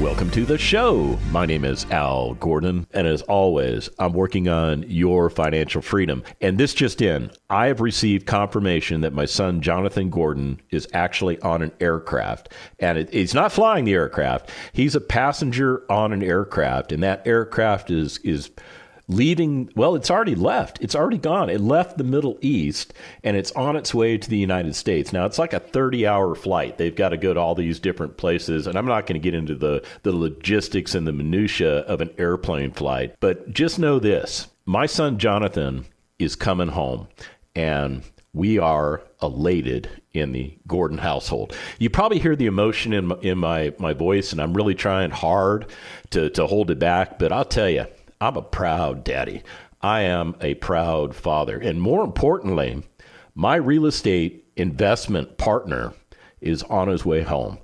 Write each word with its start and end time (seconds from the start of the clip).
Welcome 0.00 0.30
to 0.30 0.46
the 0.46 0.56
show. 0.56 1.18
My 1.30 1.44
name 1.44 1.62
is 1.62 1.84
Al 1.90 2.32
Gordon, 2.32 2.86
and 2.94 3.06
as 3.06 3.20
always, 3.20 3.90
I'm 3.98 4.14
working 4.14 4.48
on 4.48 4.82
your 4.88 5.28
financial 5.28 5.82
freedom. 5.82 6.22
And 6.40 6.56
this 6.56 6.72
just 6.72 7.02
in, 7.02 7.30
I 7.50 7.66
have 7.66 7.82
received 7.82 8.26
confirmation 8.26 9.02
that 9.02 9.12
my 9.12 9.26
son 9.26 9.60
Jonathan 9.60 10.08
Gordon 10.08 10.62
is 10.70 10.88
actually 10.94 11.38
on 11.42 11.60
an 11.60 11.72
aircraft, 11.80 12.48
and 12.78 12.96
it, 12.96 13.12
he's 13.12 13.34
not 13.34 13.52
flying 13.52 13.84
the 13.84 13.92
aircraft. 13.92 14.50
He's 14.72 14.94
a 14.94 15.02
passenger 15.02 15.84
on 15.92 16.14
an 16.14 16.22
aircraft, 16.22 16.92
and 16.92 17.02
that 17.02 17.26
aircraft 17.26 17.90
is 17.90 18.16
is 18.24 18.50
leaving 19.10 19.68
well 19.74 19.96
it's 19.96 20.10
already 20.10 20.36
left 20.36 20.80
it's 20.80 20.94
already 20.94 21.18
gone 21.18 21.50
it 21.50 21.60
left 21.60 21.98
the 21.98 22.04
middle 22.04 22.38
east 22.40 22.94
and 23.24 23.36
it's 23.36 23.50
on 23.52 23.74
its 23.74 23.92
way 23.92 24.16
to 24.16 24.30
the 24.30 24.36
united 24.36 24.74
states 24.74 25.12
now 25.12 25.26
it's 25.26 25.38
like 25.38 25.52
a 25.52 25.58
30 25.58 26.06
hour 26.06 26.34
flight 26.36 26.78
they've 26.78 26.94
got 26.94 27.08
to 27.08 27.16
go 27.16 27.34
to 27.34 27.40
all 27.40 27.56
these 27.56 27.80
different 27.80 28.16
places 28.16 28.68
and 28.68 28.78
i'm 28.78 28.86
not 28.86 29.06
going 29.06 29.20
to 29.20 29.24
get 29.24 29.34
into 29.34 29.54
the 29.54 29.84
the 30.04 30.12
logistics 30.12 30.94
and 30.94 31.06
the 31.06 31.12
minutia 31.12 31.78
of 31.80 32.00
an 32.00 32.10
airplane 32.18 32.70
flight 32.70 33.14
but 33.18 33.50
just 33.50 33.80
know 33.80 33.98
this 33.98 34.46
my 34.64 34.86
son 34.86 35.18
jonathan 35.18 35.84
is 36.20 36.36
coming 36.36 36.68
home 36.68 37.08
and 37.56 38.04
we 38.32 38.58
are 38.58 39.02
elated 39.20 39.88
in 40.12 40.32
the 40.32 40.56
Gordon 40.66 40.98
household. 40.98 41.56
You 41.78 41.90
probably 41.90 42.18
hear 42.18 42.36
the 42.36 42.46
emotion 42.46 42.92
in 42.92 43.06
my, 43.06 43.16
in 43.22 43.38
my, 43.38 43.74
my 43.78 43.92
voice, 43.92 44.32
and 44.32 44.40
I'm 44.40 44.54
really 44.54 44.74
trying 44.74 45.10
hard 45.10 45.66
to, 46.10 46.30
to 46.30 46.46
hold 46.46 46.70
it 46.70 46.78
back. 46.78 47.18
But 47.18 47.32
I'll 47.32 47.44
tell 47.44 47.68
you, 47.68 47.86
I'm 48.22 48.36
a 48.36 48.42
proud 48.42 49.02
daddy. 49.02 49.42
I 49.80 50.02
am 50.02 50.36
a 50.42 50.52
proud 50.54 51.14
father. 51.14 51.58
And 51.58 51.80
more 51.80 52.04
importantly, 52.04 52.82
my 53.34 53.56
real 53.56 53.86
estate 53.86 54.44
investment 54.56 55.38
partner 55.38 55.94
is 56.42 56.62
on 56.64 56.88
his 56.88 57.02
way 57.02 57.22
home. 57.22 57.58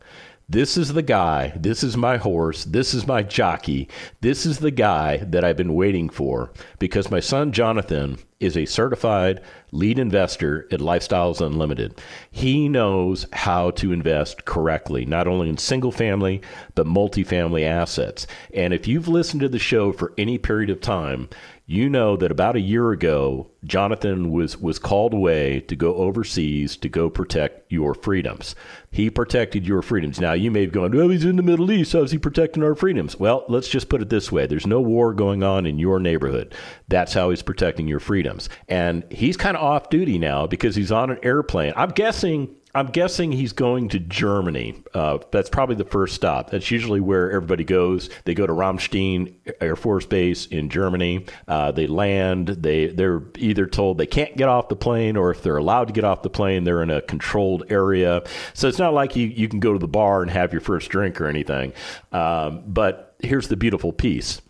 This 0.49 0.77
is 0.77 0.93
the 0.93 1.03
guy, 1.03 1.53
this 1.57 1.83
is 1.83 1.97
my 1.97 2.19
horse, 2.19 2.65
this 2.67 2.95
is 2.95 3.05
my 3.05 3.25
jockey, 3.25 3.89
this 4.21 4.47
is 4.47 4.61
the 4.61 4.71
guy 4.71 5.17
that 5.17 5.43
I've 5.43 5.57
been 5.57 5.75
waiting 5.75 6.09
for 6.09 6.53
because 6.79 7.11
my 7.11 7.19
son 7.19 7.51
Jonathan 7.51 8.19
is 8.39 8.57
a 8.57 8.65
certified 8.65 9.41
lead 9.73 9.99
investor 9.99 10.69
at 10.71 10.79
Lifestyles 10.79 11.45
Unlimited. 11.45 12.01
He 12.31 12.69
knows 12.69 13.27
how 13.33 13.73
to 13.73 13.93
invest 13.93 14.45
correctly, 14.45 15.05
not 15.05 15.27
only 15.27 15.49
in 15.49 15.59
single 15.59 15.91
family, 15.91 16.43
but 16.77 16.87
multifamily 16.87 17.65
assets. 17.65 18.29
And 18.55 18.73
if 18.73 18.87
you've 18.87 19.09
listened 19.09 19.41
to 19.41 19.49
the 19.49 19.59
show 19.59 19.91
for 19.91 20.13
any 20.17 20.39
period 20.39 20.71
of 20.71 20.81
time, 20.81 21.29
you 21.69 21.91
know 21.91 22.17
that 22.17 22.31
about 22.31 22.55
a 22.55 22.61
year 22.61 22.93
ago, 22.93 23.51
Jonathan 23.65 24.31
was, 24.31 24.57
was 24.57 24.79
called 24.79 25.13
away 25.13 25.59
to 25.63 25.75
go 25.75 25.97
overseas 25.97 26.77
to 26.77 26.89
go 26.89 27.11
protect 27.11 27.73
your 27.73 27.93
freedoms. 27.93 28.55
He 28.93 29.11
protected 29.11 29.67
your 29.67 29.83
freedoms. 29.83 30.21
Now, 30.21 30.33
you 30.33 30.53
may 30.53 30.61
have 30.63 30.73
gone, 30.73 30.97
well, 30.97 31.09
he's 31.09 31.25
in 31.25 31.35
the 31.35 31.43
Middle 31.43 31.73
East. 31.73 31.93
How's 31.93 32.13
he 32.13 32.19
protecting 32.19 32.63
our 32.63 32.77
freedoms? 32.77 33.19
Well, 33.19 33.45
let's 33.49 33.69
just 33.69 33.89
put 33.89 34.01
it 34.01 34.11
this 34.11 34.31
way 34.31 34.47
there's 34.47 34.67
no 34.67 34.81
war 34.81 35.13
going 35.13 35.43
on 35.43 35.67
in 35.67 35.81
your 35.81 35.99
neighborhood. 35.99 36.55
That's 36.87 37.13
how 37.13 37.31
he's 37.31 37.43
protecting 37.43 37.89
your 37.89 38.01
freedoms. 38.01 38.49
And 38.69 39.03
he's 39.11 39.37
kind 39.37 39.57
of 39.57 39.65
off 39.65 39.91
duty 39.91 40.19
now 40.19 40.47
because 40.47 40.77
he's 40.77 40.93
on 40.93 41.11
an 41.11 41.19
airplane. 41.25 41.73
I'm 41.77 41.91
guessing 41.91 42.55
I'm 42.77 42.89
guessing 42.89 43.33
he's 43.33 43.55
going 43.55 43.89
to 43.89 43.99
Germany. 43.99 44.83
Uh, 44.93 45.21
that's 45.31 45.49
probably 45.49 45.77
the 45.77 45.87
first 45.87 46.15
stop. 46.15 46.51
That's 46.51 46.71
usually 46.71 47.01
where 47.01 47.33
everybody 47.33 47.65
goes. 47.65 48.11
They 48.27 48.35
go 48.35 48.47
to 48.47 48.53
Ramstein 48.53 49.33
Air 49.63 49.77
Force 49.77 50.05
Base 50.05 50.45
in 50.45 50.69
Germany. 50.69 51.25
Uh, 51.49 51.73
they 51.73 51.87
land. 51.87 52.49
They 52.49 52.89
they're 52.89 53.23
either 53.39 53.67
told 53.67 53.97
they 53.97 54.07
can't 54.07 54.37
get 54.37 54.51
off 54.51 54.69
the 54.69 54.77
plane, 54.77 55.17
or 55.17 55.31
if 55.31 55.43
they're 55.43 55.57
allowed 55.57 55.87
to 55.87 55.95
get 55.95 56.05
off 56.05 56.21
the 56.21 56.29
plane, 56.29 56.65
they're 56.65 56.83
in 56.83 56.91
a 56.91 57.01
controlled 57.01 57.65
area. 57.71 58.23
So 58.53 58.69
it's 58.69 58.79
not 58.79 58.93
like 58.93 59.17
you 59.17 59.27
you 59.27 59.49
can 59.49 59.59
go 59.59 59.73
to 59.73 59.79
the 59.79 59.89
bar 59.89 60.21
and 60.21 60.31
have 60.31 60.53
your 60.53 60.61
first 60.61 60.91
drink 60.91 61.19
or 61.19 61.29
anything. 61.29 61.73
Um, 62.13 62.63
but 62.67 63.17
here's 63.21 63.49
the 63.49 63.57
beautiful 63.57 63.91
piece: 63.91 64.43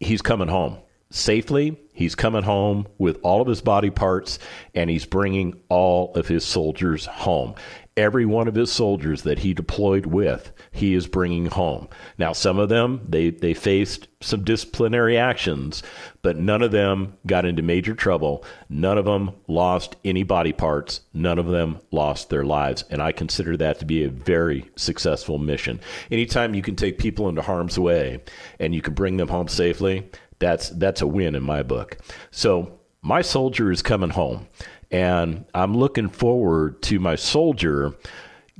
he's 0.00 0.20
coming 0.20 0.48
home 0.48 0.76
safely. 1.10 1.76
He's 1.92 2.14
coming 2.14 2.44
home 2.44 2.86
with 2.98 3.18
all 3.22 3.42
of 3.42 3.48
his 3.48 3.60
body 3.60 3.90
parts 3.90 4.38
and 4.74 4.88
he's 4.88 5.04
bringing 5.04 5.60
all 5.68 6.14
of 6.14 6.28
his 6.28 6.44
soldiers 6.44 7.04
home. 7.04 7.54
Every 8.00 8.24
one 8.24 8.48
of 8.48 8.54
his 8.54 8.72
soldiers 8.72 9.24
that 9.24 9.40
he 9.40 9.52
deployed 9.52 10.06
with, 10.06 10.52
he 10.72 10.94
is 10.94 11.06
bringing 11.06 11.44
home. 11.44 11.86
Now, 12.16 12.32
some 12.32 12.58
of 12.58 12.70
them, 12.70 13.04
they, 13.06 13.28
they 13.28 13.52
faced 13.52 14.08
some 14.22 14.42
disciplinary 14.42 15.18
actions, 15.18 15.82
but 16.22 16.38
none 16.38 16.62
of 16.62 16.70
them 16.70 17.18
got 17.26 17.44
into 17.44 17.60
major 17.60 17.94
trouble. 17.94 18.42
None 18.70 18.96
of 18.96 19.04
them 19.04 19.32
lost 19.48 19.96
any 20.02 20.22
body 20.22 20.54
parts. 20.54 21.02
None 21.12 21.38
of 21.38 21.48
them 21.48 21.78
lost 21.90 22.30
their 22.30 22.42
lives. 22.42 22.84
And 22.88 23.02
I 23.02 23.12
consider 23.12 23.54
that 23.58 23.78
to 23.80 23.84
be 23.84 24.02
a 24.02 24.08
very 24.08 24.70
successful 24.76 25.36
mission. 25.36 25.78
Anytime 26.10 26.54
you 26.54 26.62
can 26.62 26.76
take 26.76 26.96
people 26.96 27.28
into 27.28 27.42
harm's 27.42 27.78
way 27.78 28.22
and 28.58 28.74
you 28.74 28.80
can 28.80 28.94
bring 28.94 29.18
them 29.18 29.28
home 29.28 29.48
safely, 29.48 30.08
that's 30.38 30.70
that's 30.70 31.02
a 31.02 31.06
win 31.06 31.34
in 31.34 31.42
my 31.42 31.62
book. 31.62 31.98
So 32.30 32.80
my 33.02 33.20
soldier 33.20 33.70
is 33.70 33.82
coming 33.82 34.10
home, 34.10 34.48
and 34.90 35.44
I'm 35.54 35.76
looking 35.76 36.08
forward 36.08 36.82
to 36.82 36.98
my 36.98 37.16
soldier 37.16 37.94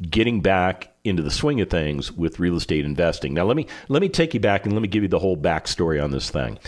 getting 0.01 0.41
back 0.41 0.93
into 1.05 1.23
the 1.23 1.31
swing 1.31 1.61
of 1.61 1.71
things 1.71 2.13
with 2.13 2.39
real 2.39 2.57
estate 2.57 2.85
investing. 2.85 3.35
Now 3.35 3.45
let 3.45 3.57
me 3.57 3.67
let 3.89 4.03
me 4.03 4.09
take 4.09 4.35
you 4.35 4.41
back 4.41 4.65
and 4.65 4.73
let 4.73 4.83
me 4.83 4.89
give 4.89 5.03
you 5.03 5.09
the 5.09 5.19
whole 5.19 5.37
backstory 5.37 6.03
on 6.03 6.11
this 6.11 6.31
thing. 6.31 6.59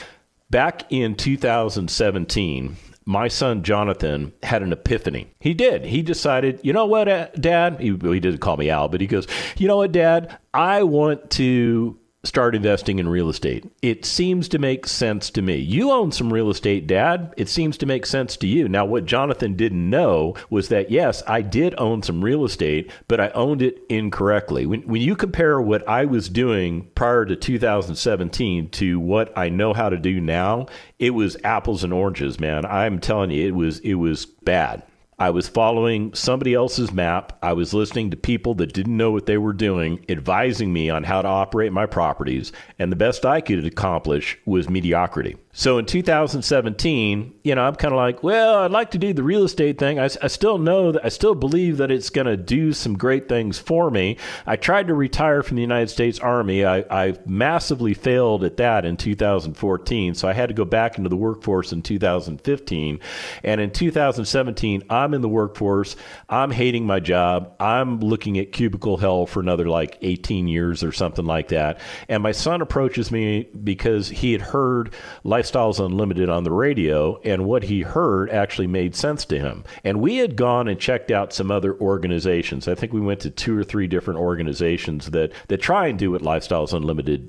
Back 0.50 0.90
in 0.90 1.14
2017, 1.14 2.76
my 3.04 3.28
son 3.28 3.62
Jonathan 3.62 4.32
had 4.42 4.62
an 4.62 4.72
epiphany. 4.72 5.32
He 5.40 5.54
did. 5.54 5.84
He 5.84 6.02
decided, 6.02 6.60
you 6.62 6.72
know 6.72 6.86
what, 6.86 7.08
uh, 7.08 7.28
Dad? 7.38 7.80
He, 7.80 7.88
he 7.88 8.20
didn't 8.20 8.38
call 8.38 8.56
me 8.56 8.70
Al, 8.70 8.88
but 8.88 9.00
he 9.00 9.06
goes, 9.06 9.26
you 9.56 9.66
know 9.66 9.78
what, 9.78 9.92
Dad? 9.92 10.38
I 10.52 10.82
want 10.82 11.30
to 11.32 11.98
start 12.24 12.54
investing 12.54 13.00
in 13.00 13.08
real 13.08 13.28
estate. 13.28 13.64
It 13.82 14.04
seems 14.04 14.48
to 14.50 14.58
make 14.58 14.86
sense 14.86 15.28
to 15.30 15.42
me. 15.42 15.56
You 15.56 15.90
own 15.90 16.12
some 16.12 16.32
real 16.32 16.50
estate, 16.50 16.86
Dad. 16.86 17.34
It 17.36 17.48
seems 17.48 17.76
to 17.78 17.86
make 17.86 18.06
sense 18.06 18.36
to 18.36 18.46
you. 18.46 18.68
Now, 18.68 18.84
what 18.84 19.06
Jonathan 19.06 19.54
didn't 19.54 19.90
know 19.90 20.34
was 20.48 20.68
that, 20.68 20.90
yes, 20.90 21.24
I 21.26 21.42
did 21.42 21.74
own 21.78 22.02
some 22.02 22.22
real 22.22 22.44
estate, 22.44 22.90
but 23.08 23.20
I 23.20 23.30
owned 23.30 23.60
it 23.60 23.82
incorrectly. 23.88 24.66
When, 24.66 24.82
when 24.82 25.02
you 25.02 25.16
compare 25.16 25.60
what 25.60 25.86
I 25.88 26.04
was 26.04 26.28
doing 26.28 26.88
prior 26.94 27.24
to 27.24 27.34
2017 27.34 28.70
to 28.70 29.00
what 29.00 29.36
I 29.36 29.48
know 29.48 29.72
how 29.72 29.88
to 29.88 29.98
do 29.98 30.20
now, 30.20 30.66
it 31.00 31.10
was 31.10 31.36
apples 31.42 31.82
and 31.82 31.92
oranges, 31.92 32.38
man. 32.38 32.64
I'm 32.64 33.00
telling 33.00 33.32
you, 33.32 33.48
it 33.48 33.54
was, 33.56 33.80
it 33.80 33.94
was 33.94 34.26
bad. 34.26 34.84
I 35.18 35.30
was 35.30 35.48
following 35.48 36.14
somebody 36.14 36.54
else's 36.54 36.90
map. 36.90 37.38
I 37.42 37.52
was 37.52 37.74
listening 37.74 38.10
to 38.10 38.16
people 38.16 38.54
that 38.54 38.72
didn't 38.72 38.96
know 38.96 39.10
what 39.10 39.26
they 39.26 39.38
were 39.38 39.52
doing, 39.52 40.04
advising 40.08 40.72
me 40.72 40.90
on 40.90 41.04
how 41.04 41.22
to 41.22 41.28
operate 41.28 41.72
my 41.72 41.86
properties, 41.86 42.50
and 42.78 42.90
the 42.90 42.96
best 42.96 43.24
I 43.26 43.40
could 43.40 43.64
accomplish 43.64 44.38
was 44.46 44.70
mediocrity. 44.70 45.36
So 45.54 45.76
in 45.76 45.84
2017, 45.84 47.34
you 47.44 47.54
know, 47.54 47.62
I'm 47.62 47.74
kind 47.74 47.92
of 47.92 47.98
like, 47.98 48.22
well, 48.22 48.60
I'd 48.60 48.70
like 48.70 48.92
to 48.92 48.98
do 48.98 49.12
the 49.12 49.22
real 49.22 49.44
estate 49.44 49.78
thing. 49.78 49.98
I, 49.98 50.04
I 50.04 50.28
still 50.28 50.56
know 50.56 50.92
that 50.92 51.04
I 51.04 51.10
still 51.10 51.34
believe 51.34 51.76
that 51.76 51.90
it's 51.90 52.08
going 52.08 52.26
to 52.26 52.38
do 52.38 52.72
some 52.72 52.96
great 52.96 53.28
things 53.28 53.58
for 53.58 53.90
me. 53.90 54.16
I 54.46 54.56
tried 54.56 54.88
to 54.88 54.94
retire 54.94 55.42
from 55.42 55.56
the 55.56 55.60
United 55.60 55.90
States 55.90 56.18
Army. 56.20 56.64
I, 56.64 56.78
I 56.90 57.18
massively 57.26 57.92
failed 57.92 58.44
at 58.44 58.56
that 58.56 58.86
in 58.86 58.96
2014. 58.96 60.14
So 60.14 60.26
I 60.26 60.32
had 60.32 60.48
to 60.48 60.54
go 60.54 60.64
back 60.64 60.96
into 60.96 61.10
the 61.10 61.16
workforce 61.16 61.70
in 61.70 61.82
2015. 61.82 62.98
And 63.44 63.60
in 63.60 63.70
2017, 63.70 64.84
I'm 64.88 65.12
in 65.12 65.20
the 65.20 65.28
workforce. 65.28 65.96
I'm 66.30 66.50
hating 66.50 66.86
my 66.86 66.98
job. 66.98 67.54
I'm 67.60 68.00
looking 68.00 68.38
at 68.38 68.52
cubicle 68.52 68.96
hell 68.96 69.26
for 69.26 69.40
another 69.40 69.68
like 69.68 69.98
18 70.00 70.48
years 70.48 70.82
or 70.82 70.92
something 70.92 71.26
like 71.26 71.48
that. 71.48 71.78
And 72.08 72.22
my 72.22 72.32
son 72.32 72.62
approaches 72.62 73.12
me 73.12 73.50
because 73.62 74.08
he 74.08 74.32
had 74.32 74.40
heard 74.40 74.94
like 75.24 75.41
Lifestyles 75.42 75.84
Unlimited 75.84 76.28
on 76.28 76.44
the 76.44 76.52
radio, 76.52 77.20
and 77.24 77.44
what 77.44 77.64
he 77.64 77.82
heard 77.82 78.30
actually 78.30 78.68
made 78.68 78.94
sense 78.94 79.24
to 79.24 79.38
him. 79.38 79.64
And 79.82 80.00
we 80.00 80.18
had 80.18 80.36
gone 80.36 80.68
and 80.68 80.78
checked 80.78 81.10
out 81.10 81.32
some 81.32 81.50
other 81.50 81.74
organizations. 81.80 82.68
I 82.68 82.76
think 82.76 82.92
we 82.92 83.00
went 83.00 83.20
to 83.20 83.30
two 83.30 83.58
or 83.58 83.64
three 83.64 83.88
different 83.88 84.20
organizations 84.20 85.10
that, 85.10 85.32
that 85.48 85.58
try 85.58 85.88
and 85.88 85.98
do 85.98 86.12
what 86.12 86.22
Lifestyles 86.22 86.72
Unlimited 86.72 87.28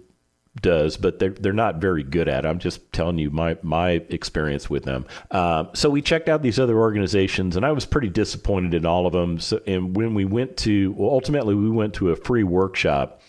does, 0.62 0.98
but 0.98 1.18
they're 1.18 1.32
they're 1.32 1.52
not 1.52 1.82
very 1.82 2.04
good 2.04 2.28
at. 2.28 2.46
it. 2.46 2.48
I'm 2.48 2.60
just 2.60 2.94
telling 2.94 3.18
you 3.18 3.32
my 3.32 3.58
my 3.64 4.04
experience 4.10 4.70
with 4.70 4.84
them. 4.84 5.08
Uh, 5.32 5.66
so 5.74 5.90
we 5.90 6.00
checked 6.02 6.30
out 6.30 6.44
these 6.44 6.60
other 6.60 6.78
organizations, 6.78 7.56
and 7.56 7.66
I 7.66 7.72
was 7.72 7.86
pretty 7.86 8.10
disappointed 8.10 8.76
in 8.76 8.86
all 8.86 9.08
of 9.08 9.14
them. 9.14 9.40
So, 9.40 9.60
and 9.66 9.96
when 9.96 10.14
we 10.14 10.26
went 10.26 10.58
to, 10.58 10.92
well, 10.92 11.10
ultimately 11.10 11.56
we 11.56 11.72
went 11.72 11.96
to 11.96 12.12
a 12.12 12.16
free 12.16 12.44
workshop, 12.44 13.22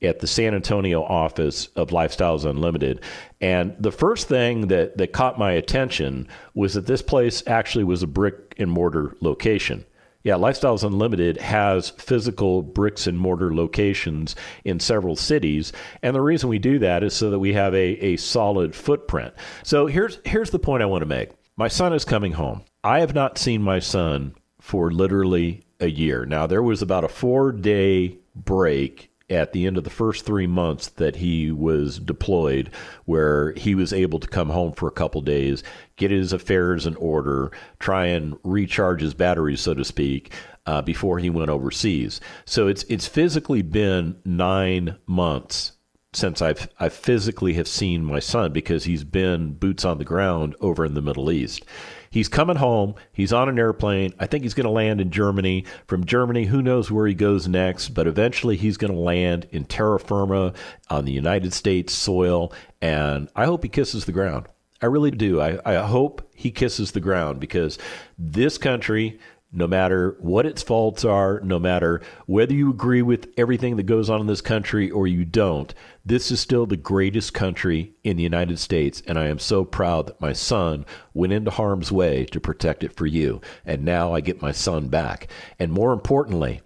at 0.00 0.20
the 0.20 0.26
San 0.26 0.54
Antonio 0.54 1.02
office 1.02 1.66
of 1.76 1.88
Lifestyles 1.88 2.44
Unlimited. 2.44 3.00
And 3.40 3.74
the 3.78 3.92
first 3.92 4.28
thing 4.28 4.68
that, 4.68 4.96
that 4.98 5.12
caught 5.12 5.38
my 5.38 5.52
attention 5.52 6.28
was 6.54 6.74
that 6.74 6.86
this 6.86 7.02
place 7.02 7.42
actually 7.46 7.84
was 7.84 8.02
a 8.02 8.06
brick 8.06 8.54
and 8.58 8.70
mortar 8.70 9.16
location. 9.20 9.84
Yeah, 10.24 10.34
Lifestyles 10.34 10.84
Unlimited 10.84 11.38
has 11.38 11.90
physical 11.90 12.62
bricks 12.62 13.06
and 13.06 13.18
mortar 13.18 13.54
locations 13.54 14.34
in 14.64 14.80
several 14.80 15.16
cities. 15.16 15.72
And 16.02 16.14
the 16.14 16.20
reason 16.20 16.48
we 16.48 16.58
do 16.58 16.78
that 16.80 17.02
is 17.02 17.14
so 17.14 17.30
that 17.30 17.38
we 17.38 17.52
have 17.54 17.72
a, 17.74 18.04
a 18.04 18.16
solid 18.16 18.74
footprint. 18.74 19.32
So 19.62 19.86
here's 19.86 20.18
here's 20.24 20.50
the 20.50 20.58
point 20.58 20.82
I 20.82 20.86
want 20.86 21.02
to 21.02 21.06
make. 21.06 21.30
My 21.56 21.68
son 21.68 21.92
is 21.92 22.04
coming 22.04 22.32
home. 22.32 22.62
I 22.82 23.00
have 23.00 23.14
not 23.14 23.38
seen 23.38 23.62
my 23.62 23.78
son 23.78 24.34
for 24.60 24.90
literally 24.90 25.62
a 25.80 25.88
year. 25.88 26.26
Now 26.26 26.46
there 26.46 26.62
was 26.62 26.82
about 26.82 27.04
a 27.04 27.08
four 27.08 27.52
day 27.52 28.18
break 28.34 29.10
at 29.30 29.52
the 29.52 29.66
end 29.66 29.76
of 29.76 29.84
the 29.84 29.90
first 29.90 30.24
three 30.24 30.46
months 30.46 30.88
that 30.88 31.16
he 31.16 31.52
was 31.52 31.98
deployed, 31.98 32.70
where 33.04 33.52
he 33.52 33.74
was 33.74 33.92
able 33.92 34.18
to 34.20 34.28
come 34.28 34.48
home 34.48 34.72
for 34.72 34.88
a 34.88 34.92
couple 34.92 35.20
days, 35.20 35.62
get 35.96 36.10
his 36.10 36.32
affairs 36.32 36.86
in 36.86 36.96
order, 36.96 37.50
try 37.78 38.06
and 38.06 38.36
recharge 38.42 39.02
his 39.02 39.14
batteries, 39.14 39.60
so 39.60 39.74
to 39.74 39.84
speak, 39.84 40.32
uh, 40.66 40.82
before 40.82 41.18
he 41.18 41.30
went 41.30 41.50
overseas. 41.50 42.20
So 42.44 42.68
it's 42.68 42.84
it's 42.84 43.06
physically 43.06 43.62
been 43.62 44.16
nine 44.24 44.96
months 45.06 45.72
since 46.12 46.40
I've 46.40 46.68
I 46.80 46.88
physically 46.88 47.54
have 47.54 47.68
seen 47.68 48.04
my 48.04 48.18
son 48.18 48.52
because 48.52 48.84
he's 48.84 49.04
been 49.04 49.52
boots 49.52 49.84
on 49.84 49.98
the 49.98 50.04
ground 50.04 50.56
over 50.60 50.84
in 50.84 50.94
the 50.94 51.02
Middle 51.02 51.30
East. 51.30 51.64
He's 52.10 52.28
coming 52.28 52.56
home. 52.56 52.94
He's 53.12 53.32
on 53.32 53.48
an 53.48 53.58
airplane. 53.58 54.14
I 54.18 54.26
think 54.26 54.42
he's 54.42 54.54
going 54.54 54.64
to 54.64 54.70
land 54.70 55.00
in 55.00 55.10
Germany. 55.10 55.64
From 55.86 56.04
Germany, 56.04 56.46
who 56.46 56.62
knows 56.62 56.90
where 56.90 57.06
he 57.06 57.14
goes 57.14 57.48
next, 57.48 57.90
but 57.90 58.06
eventually 58.06 58.56
he's 58.56 58.76
going 58.76 58.92
to 58.92 58.98
land 58.98 59.46
in 59.50 59.64
terra 59.64 60.00
firma 60.00 60.52
on 60.88 61.04
the 61.04 61.12
United 61.12 61.52
States 61.52 61.92
soil. 61.92 62.52
And 62.80 63.28
I 63.36 63.44
hope 63.44 63.62
he 63.62 63.68
kisses 63.68 64.04
the 64.04 64.12
ground. 64.12 64.46
I 64.80 64.86
really 64.86 65.10
do. 65.10 65.40
I, 65.40 65.58
I 65.64 65.86
hope 65.86 66.28
he 66.34 66.50
kisses 66.50 66.92
the 66.92 67.00
ground 67.00 67.40
because 67.40 67.78
this 68.16 68.58
country, 68.58 69.18
no 69.50 69.66
matter 69.66 70.16
what 70.20 70.44
its 70.44 70.62
faults 70.62 71.04
are, 71.04 71.40
no 71.40 71.58
matter 71.58 72.02
whether 72.26 72.52
you 72.52 72.70
agree 72.70 73.00
with 73.00 73.32
everything 73.38 73.76
that 73.76 73.84
goes 73.84 74.10
on 74.10 74.20
in 74.20 74.26
this 74.26 74.42
country 74.42 74.90
or 74.90 75.06
you 75.06 75.24
don't, 75.24 75.72
this 76.04 76.30
is 76.30 76.38
still 76.38 76.66
the 76.66 76.76
greatest 76.76 77.32
country 77.32 77.94
in 78.04 78.16
the 78.16 78.22
United 78.22 78.58
States. 78.58 79.02
And 79.06 79.18
I 79.18 79.28
am 79.28 79.38
so 79.38 79.64
proud 79.64 80.06
that 80.06 80.20
my 80.20 80.34
son 80.34 80.84
went 81.14 81.32
into 81.32 81.50
harm's 81.50 81.90
way 81.90 82.26
to 82.26 82.40
protect 82.40 82.84
it 82.84 82.94
for 82.94 83.06
you. 83.06 83.40
And 83.64 83.84
now 83.84 84.12
I 84.12 84.20
get 84.20 84.42
my 84.42 84.52
son 84.52 84.88
back. 84.88 85.28
And 85.58 85.72
more 85.72 85.92
importantly, 85.92 86.60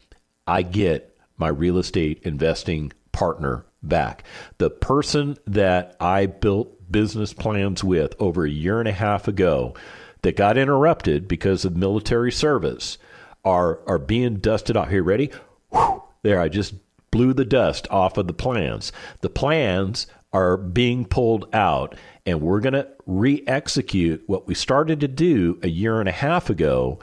I 0.46 0.62
get 0.62 1.17
my 1.37 1.49
real 1.49 1.78
estate 1.78 2.20
investing 2.25 2.93
partner 3.12 3.64
back. 3.82 4.25
The 4.58 4.70
person 4.70 5.37
that 5.46 5.96
I 6.00 6.26
built 6.26 6.90
business 6.90 7.32
plans 7.32 7.82
with 7.82 8.14
over 8.19 8.44
a 8.44 8.50
year 8.50 8.81
and 8.81 8.88
a 8.88 8.93
half 8.93 9.28
ago 9.28 9.75
that 10.23 10.37
got 10.37 10.57
interrupted 10.57 11.29
because 11.29 11.65
of 11.65 11.77
military 11.77 12.33
service 12.33 12.99
are 13.45 13.81
are 13.87 13.99
being 13.99 14.37
dusted 14.37 14.77
off. 14.77 14.89
Here, 14.89 15.03
ready? 15.03 15.31
Whew, 15.71 16.03
there, 16.23 16.41
I 16.41 16.49
just 16.49 16.75
blew 17.11 17.35
the 17.35 17.45
dust 17.45 17.87
off 17.91 18.17
of 18.17 18.27
the 18.27 18.33
plans. 18.33 18.93
The 19.21 19.31
plans 19.31 20.07
are 20.33 20.57
being 20.57 21.05
pulled 21.05 21.47
out, 21.55 21.95
and 22.25 22.41
we're 22.41 22.61
going 22.61 22.73
to 22.73 22.89
re 23.07 23.43
execute 23.47 24.23
what 24.27 24.47
we 24.47 24.55
started 24.55 25.01
to 25.01 25.09
do 25.09 25.59
a 25.63 25.69
year 25.69 26.01
and 26.01 26.09
a 26.09 26.13
half 26.13 26.49
ago 26.49 26.99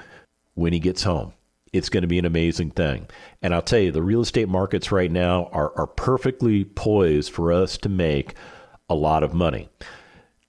when 0.56 0.74
he 0.74 0.80
gets 0.80 1.04
home. 1.04 1.34
It's 1.72 1.90
going 1.90 2.02
to 2.02 2.08
be 2.08 2.18
an 2.18 2.26
amazing 2.26 2.72
thing. 2.72 3.08
And 3.44 3.54
I'll 3.54 3.62
tell 3.62 3.80
you, 3.80 3.92
the 3.92 4.02
real 4.02 4.22
estate 4.22 4.50
markets 4.50 4.92
right 4.92 5.12
now 5.12 5.50
are, 5.52 5.72
are 5.78 5.86
perfectly 5.86 6.66
poised 6.66 7.32
for 7.32 7.54
us 7.54 7.78
to 7.80 7.90
make 7.90 8.34
a 8.90 8.96
lot 8.96 9.22
of 9.22 9.36
money. 9.36 9.70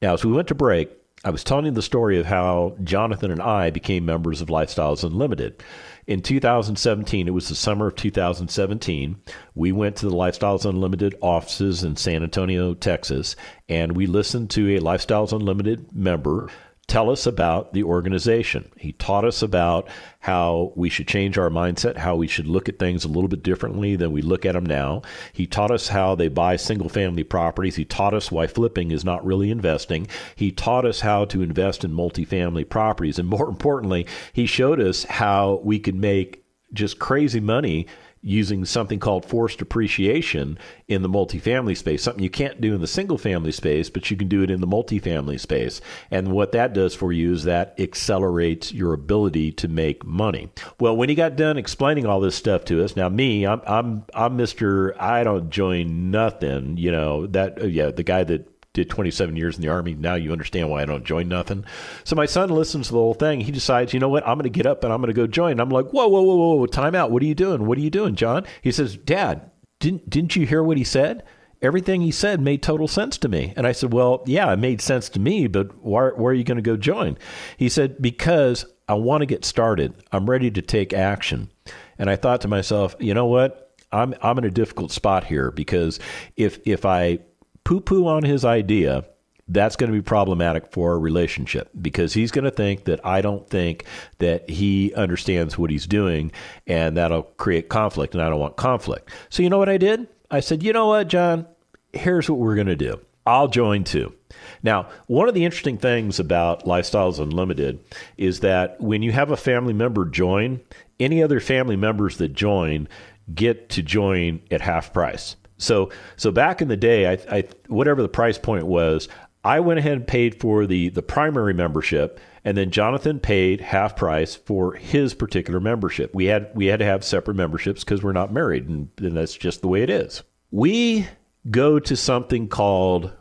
Now, 0.01 0.15
as 0.15 0.25
we 0.25 0.33
went 0.33 0.49
to 0.49 0.55
break, 0.55 0.91
I 1.23 1.29
was 1.29 1.45
telling 1.45 1.67
you 1.67 1.71
the 1.71 1.83
story 1.83 2.19
of 2.19 2.25
how 2.25 2.77
Jonathan 2.83 3.31
and 3.31 3.43
I 3.43 3.69
became 3.69 4.07
members 4.07 4.41
of 4.41 4.49
Lifestyles 4.49 5.05
Unlimited. 5.05 5.63
In 6.07 6.23
2017, 6.23 7.29
it 7.29 7.33
was 7.33 7.51
the 7.51 7.55
summer 7.55 7.89
of 7.89 7.97
2017, 7.97 9.21
we 9.55 9.71
went 9.71 9.97
to 9.97 10.09
the 10.09 10.17
Lifestyles 10.17 10.65
Unlimited 10.65 11.15
offices 11.21 11.85
in 11.85 11.97
San 11.97 12.23
Antonio, 12.23 12.73
Texas, 12.73 13.37
and 13.69 13.95
we 13.95 14.07
listened 14.07 14.49
to 14.51 14.75
a 14.75 14.81
Lifestyles 14.81 15.35
Unlimited 15.35 15.95
member 15.95 16.49
tell 16.91 17.09
us 17.09 17.25
about 17.25 17.73
the 17.73 17.85
organization. 17.85 18.69
He 18.77 18.91
taught 18.93 19.25
us 19.25 19.43
about 19.43 19.87
how 20.19 20.73
we 20.75 20.89
should 20.89 21.07
change 21.07 21.39
our 21.39 21.49
mindset, 21.49 21.97
how 21.97 22.17
we 22.17 22.27
should 22.27 22.49
look 22.49 22.69
at 22.69 22.81
things 22.81 23.05
a 23.05 23.09
little 23.09 23.29
bit 23.29 23.45
differently 23.45 23.95
than 23.95 24.11
we 24.11 24.23
look 24.23 24.45
at 24.45 24.55
them 24.55 24.67
now. 24.67 25.03
He 25.33 25.47
taught 25.47 25.71
us 25.71 25.87
how 25.87 26.17
they 26.17 26.27
buy 26.27 26.57
single 26.57 26.89
family 26.89 27.23
properties. 27.23 27.77
He 27.77 27.85
taught 27.85 28.13
us 28.13 28.33
why 28.33 28.49
flipping 28.49 28.91
is 28.91 29.05
not 29.05 29.25
really 29.25 29.53
investing. 29.53 30.09
He 30.35 30.51
taught 30.51 30.85
us 30.85 31.01
how 31.01 31.27
to 31.27 31.43
invest 31.43 31.85
in 31.85 31.93
multifamily 31.93 32.69
properties. 32.69 33.21
And 33.21 33.29
more 33.29 33.49
importantly, 33.49 34.05
he 34.33 34.47
showed 34.47 34.81
us 34.81 35.05
how 35.05 35.61
we 35.63 35.79
could 35.79 35.95
make 35.95 36.45
just 36.73 36.99
crazy 36.99 37.41
money 37.41 37.87
using 38.23 38.65
something 38.65 38.99
called 38.99 39.25
forced 39.25 39.63
appreciation 39.63 40.59
in 40.89 41.03
the 41.03 41.09
multifamily 41.09 41.77
space, 41.77 42.03
something 42.03 42.23
you 42.23 42.31
can't 42.31 42.61
do 42.61 42.75
in 42.75 42.81
the 42.81 42.87
single 42.87 43.17
family 43.17 43.53
space, 43.53 43.89
but 43.89 44.11
you 44.11 44.17
can 44.17 44.29
do 44.29 44.43
it 44.43 44.51
in 44.51 44.61
the 44.61 44.67
multifamily 44.67 45.41
space. 45.41 45.81
And 46.11 46.33
what 46.33 46.53
that 46.53 46.75
does 46.75 46.95
for 46.95 47.13
you 47.13 47.33
is 47.33 47.45
that 47.45 47.75
accelerates 47.79 48.73
your 48.73 48.93
ability 48.93 49.53
to 49.53 49.69
make 49.69 50.05
money. 50.05 50.51
Well, 50.79 50.97
when 50.97 51.09
he 51.09 51.15
got 51.15 51.37
done 51.37 51.57
explaining 51.57 52.07
all 52.07 52.21
this 52.21 52.37
stuff 52.37 52.65
to 52.67 52.85
us, 52.85 52.95
now 52.95 53.09
me, 53.09 53.47
I'm 53.47 53.63
I'm 53.67 54.05
I'm 54.15 54.37
Mr. 54.37 54.99
I 55.01 55.25
don't 55.25 55.51
join 55.51 56.11
nothing, 56.11 56.77
you 56.77 56.93
know, 56.93 57.27
that 57.29 57.63
uh, 57.63 57.67
yeah, 57.67 57.91
the 57.91 58.03
guy 58.03 58.25
that 58.25 58.50
did 58.73 58.89
27 58.89 59.37
years 59.37 59.57
in 59.57 59.63
the 59.63 59.69
army. 59.69 59.95
Now 59.95 60.15
you 60.15 60.33
understand 60.33 60.71
why 60.71 60.83
I 60.83 60.85
don't 60.85 61.05
join 61.05 61.29
nothing. 61.29 61.65
So 62.05 62.15
my 62.15 62.27
son 62.27 62.51
listens 62.51 62.87
to 62.87 62.93
the 62.93 62.99
whole 62.99 63.15
thing. 63.15 63.41
He 63.41 63.51
decides, 63.51 63.93
you 63.93 64.01
know 64.01 64.09
what? 64.09 64.27
I'm 64.27 64.37
going 64.37 64.45
to 64.45 64.51
get 64.51 64.67
up 64.67 64.85
and 64.85 64.93
I'm 64.93 65.01
going 65.01 65.13
to 65.13 65.21
go 65.21 65.27
join. 65.27 65.59
I'm 65.59 65.71
like, 65.71 65.91
whoa, 65.91 66.07
whoa, 66.07 66.23
whoa, 66.23 66.55
whoa, 66.57 66.67
time 66.67 66.95
out. 66.95 67.11
What 67.11 67.23
are 67.23 67.27
you 67.27 67.35
doing? 67.35 67.67
What 67.67 67.79
are 67.79 67.83
you 67.83 67.91
doing, 67.91 68.15
John? 68.15 68.47
He 68.63 68.71
says, 68.71 68.97
Dad, 68.97 69.51
didn't 69.81 70.09
didn't 70.09 70.37
you 70.37 70.47
hear 70.47 70.63
what 70.63 70.77
he 70.77 70.85
said? 70.85 71.25
Everything 71.63 72.01
he 72.01 72.11
said 72.11 72.41
made 72.41 72.63
total 72.63 72.89
sense 72.89 73.19
to 73.19 73.29
me. 73.29 73.53
And 73.57 73.67
I 73.67 73.73
said, 73.73 73.93
Well, 73.93 74.23
yeah, 74.27 74.53
it 74.53 74.59
made 74.59 74.81
sense 74.81 75.09
to 75.11 75.21
me, 75.21 75.47
but 75.47 75.83
why, 75.83 76.09
where 76.09 76.31
are 76.31 76.35
you 76.35 76.45
going 76.45 76.57
to 76.57 76.63
go 76.63 76.77
join? 76.77 77.19
He 77.57 77.69
said, 77.69 78.01
Because 78.01 78.65
I 78.89 78.95
want 78.95 79.23
to 79.23 79.27
get 79.27 79.45
started. 79.45 79.95
I'm 80.13 80.29
ready 80.29 80.51
to 80.51 80.63
take 80.63 80.93
action. 80.93 81.51
And 81.99 82.09
I 82.09 82.17
thought 82.17 82.41
to 82.43 82.49
myself, 82.49 82.97
you 82.99 83.15
know 83.15 83.27
what? 83.27 83.75
I'm 83.93 84.15
I'm 84.23 84.39
in 84.39 84.45
a 84.45 84.51
difficult 84.51 84.93
spot 84.93 85.25
here 85.25 85.51
because 85.51 85.99
if 86.37 86.61
if 86.65 86.87
I 86.87 87.19
poo 87.65 87.81
poo 87.81 88.07
on 88.07 88.23
his 88.23 88.45
idea, 88.45 89.05
that's 89.51 89.75
going 89.77 89.91
to 89.91 89.97
be 89.97 90.03
problematic 90.03 90.71
for 90.73 90.93
our 90.93 90.99
relationship 90.99 91.71
because 91.81 92.15
he's 92.15 92.31
going 92.31 92.45
to 92.45 92.51
think 92.51 92.85
that 92.85 93.05
I 93.05 93.21
don't 93.21 93.49
think 93.49 93.85
that 94.19 94.49
he 94.49 94.95
understands 94.95 95.59
what 95.59 95.71
he's 95.71 95.87
doing 95.87 96.31
and 96.67 96.97
that'll 96.97 97.25
create 97.25 97.69
conflict 97.69 98.15
and 98.15 98.23
I 98.23 98.29
don't 98.29 98.39
want 98.39 98.57
conflict. 98.57 99.11
So 99.29 99.43
you 99.43 99.51
know 99.51 99.59
what 99.59 99.69
I 99.69 99.77
did? 99.77 100.07
I 100.31 100.41
said, 100.41 100.63
"You 100.63 100.73
know 100.73 100.87
what, 100.87 101.09
John? 101.09 101.47
Here's 101.93 102.31
what 102.31 102.39
we're 102.39 102.55
going 102.55 102.69
to 102.69 102.77
do. 102.77 103.01
I'll 103.27 103.49
join 103.49 103.83
too." 103.83 104.15
Now, 104.63 104.89
one 105.07 105.29
of 105.29 105.35
the 105.35 105.45
interesting 105.45 105.79
things 105.79 106.21
about 106.21 106.65
Lifestyles 106.65 107.19
Unlimited 107.19 107.81
is 108.17 108.41
that 108.41 108.81
when 108.81 109.03
you 109.03 109.11
have 109.11 109.33
a 109.33 109.37
family 109.37 109.73
member 109.73 110.05
join, 110.05 110.61
any 111.01 111.23
other 111.23 111.41
family 111.41 111.77
members 111.77 112.19
that 112.19 112.35
join 112.35 112.89
get 113.35 113.69
to 113.71 113.83
join 113.83 114.41
at 114.51 114.61
half 114.61 114.93
price. 114.93 115.37
So 115.61 115.91
so 116.17 116.31
back 116.31 116.63
in 116.63 116.69
the 116.69 116.77
day, 116.77 117.11
I, 117.11 117.39
I 117.39 117.45
whatever 117.69 118.03
the 118.03 118.09
price 118.09 118.39
point 118.39 118.67
was, 118.67 119.09
I 119.45 119.61
went 119.61 119.79
ahead 119.79 119.93
and 119.93 120.07
paid 120.07 120.41
for 120.41 120.67
the 120.67 120.89
the 120.91 121.03
primary 121.03 121.55
membership, 121.55 122.21
and 122.45 122.57
then 122.57 122.71
Jonathan 122.71 123.21
paid 123.21 123.61
half 123.61 123.97
price 123.97 124.35
for 124.35 124.75
his 124.75 125.15
particular 125.15 125.61
membership. 125.61 126.15
We 126.15 126.27
had 126.27 126.51
we 126.55 126.67
had 126.67 126.81
to 126.81 126.85
have 126.85 127.05
separate 127.05 127.37
memberships 127.37 127.85
because 127.85 128.03
we're 128.03 128.13
not 128.13 128.33
married, 128.33 128.69
and, 128.69 128.89
and 128.99 129.17
that's 129.17 129.35
just 129.37 129.61
the 129.61 129.69
way 129.69 129.83
it 129.83 129.91
is. 129.91 130.23
We 130.51 131.07
go 131.51 131.79
to 131.79 131.97
something 131.97 132.49
called 132.49 133.13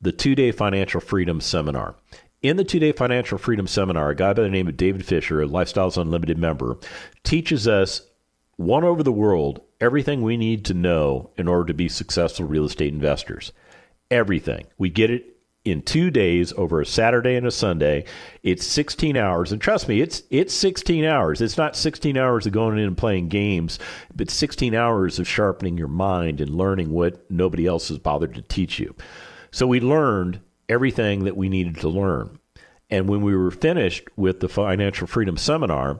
the 0.00 0.12
two 0.12 0.34
day 0.34 0.52
financial 0.52 1.00
freedom 1.00 1.40
seminar. 1.40 1.96
In 2.40 2.56
the 2.56 2.64
two 2.64 2.78
day 2.78 2.92
financial 2.92 3.38
freedom 3.38 3.66
seminar, 3.66 4.10
a 4.10 4.14
guy 4.14 4.32
by 4.32 4.42
the 4.42 4.48
name 4.48 4.68
of 4.68 4.76
David 4.76 5.04
Fisher, 5.04 5.42
a 5.42 5.46
Lifestyles 5.46 6.00
Unlimited 6.00 6.38
member, 6.38 6.78
teaches 7.24 7.66
us 7.66 8.02
one 8.56 8.84
over 8.84 9.02
the 9.02 9.12
world 9.12 9.60
everything 9.80 10.22
we 10.22 10.36
need 10.36 10.64
to 10.66 10.74
know 10.74 11.30
in 11.36 11.48
order 11.48 11.66
to 11.66 11.74
be 11.74 11.88
successful 11.88 12.46
real 12.46 12.64
estate 12.64 12.92
investors. 12.92 13.52
Everything. 14.10 14.66
We 14.76 14.90
get 14.90 15.10
it 15.10 15.36
in 15.64 15.82
two 15.82 16.10
days 16.10 16.52
over 16.56 16.80
a 16.80 16.86
Saturday 16.86 17.34
and 17.36 17.46
a 17.46 17.50
Sunday. 17.50 18.04
It's 18.42 18.66
16 18.66 19.16
hours, 19.16 19.52
and 19.52 19.60
trust 19.60 19.88
me, 19.88 20.00
it's 20.00 20.22
it's 20.30 20.54
16 20.54 21.04
hours. 21.04 21.40
It's 21.40 21.58
not 21.58 21.76
16 21.76 22.16
hours 22.16 22.46
of 22.46 22.52
going 22.52 22.78
in 22.78 22.84
and 22.84 22.96
playing 22.96 23.28
games, 23.28 23.78
but 24.14 24.30
16 24.30 24.74
hours 24.74 25.18
of 25.18 25.28
sharpening 25.28 25.76
your 25.76 25.88
mind 25.88 26.40
and 26.40 26.50
learning 26.50 26.90
what 26.90 27.30
nobody 27.30 27.66
else 27.66 27.88
has 27.88 27.98
bothered 27.98 28.34
to 28.34 28.42
teach 28.42 28.78
you. 28.78 28.94
So 29.50 29.66
we 29.66 29.80
learned 29.80 30.40
everything 30.68 31.24
that 31.24 31.36
we 31.36 31.48
needed 31.48 31.76
to 31.78 31.88
learn. 31.88 32.38
And 32.90 33.08
when 33.08 33.20
we 33.20 33.36
were 33.36 33.50
finished 33.50 34.08
with 34.16 34.40
the 34.40 34.48
Financial 34.48 35.06
Freedom 35.06 35.36
Seminar, 35.36 35.98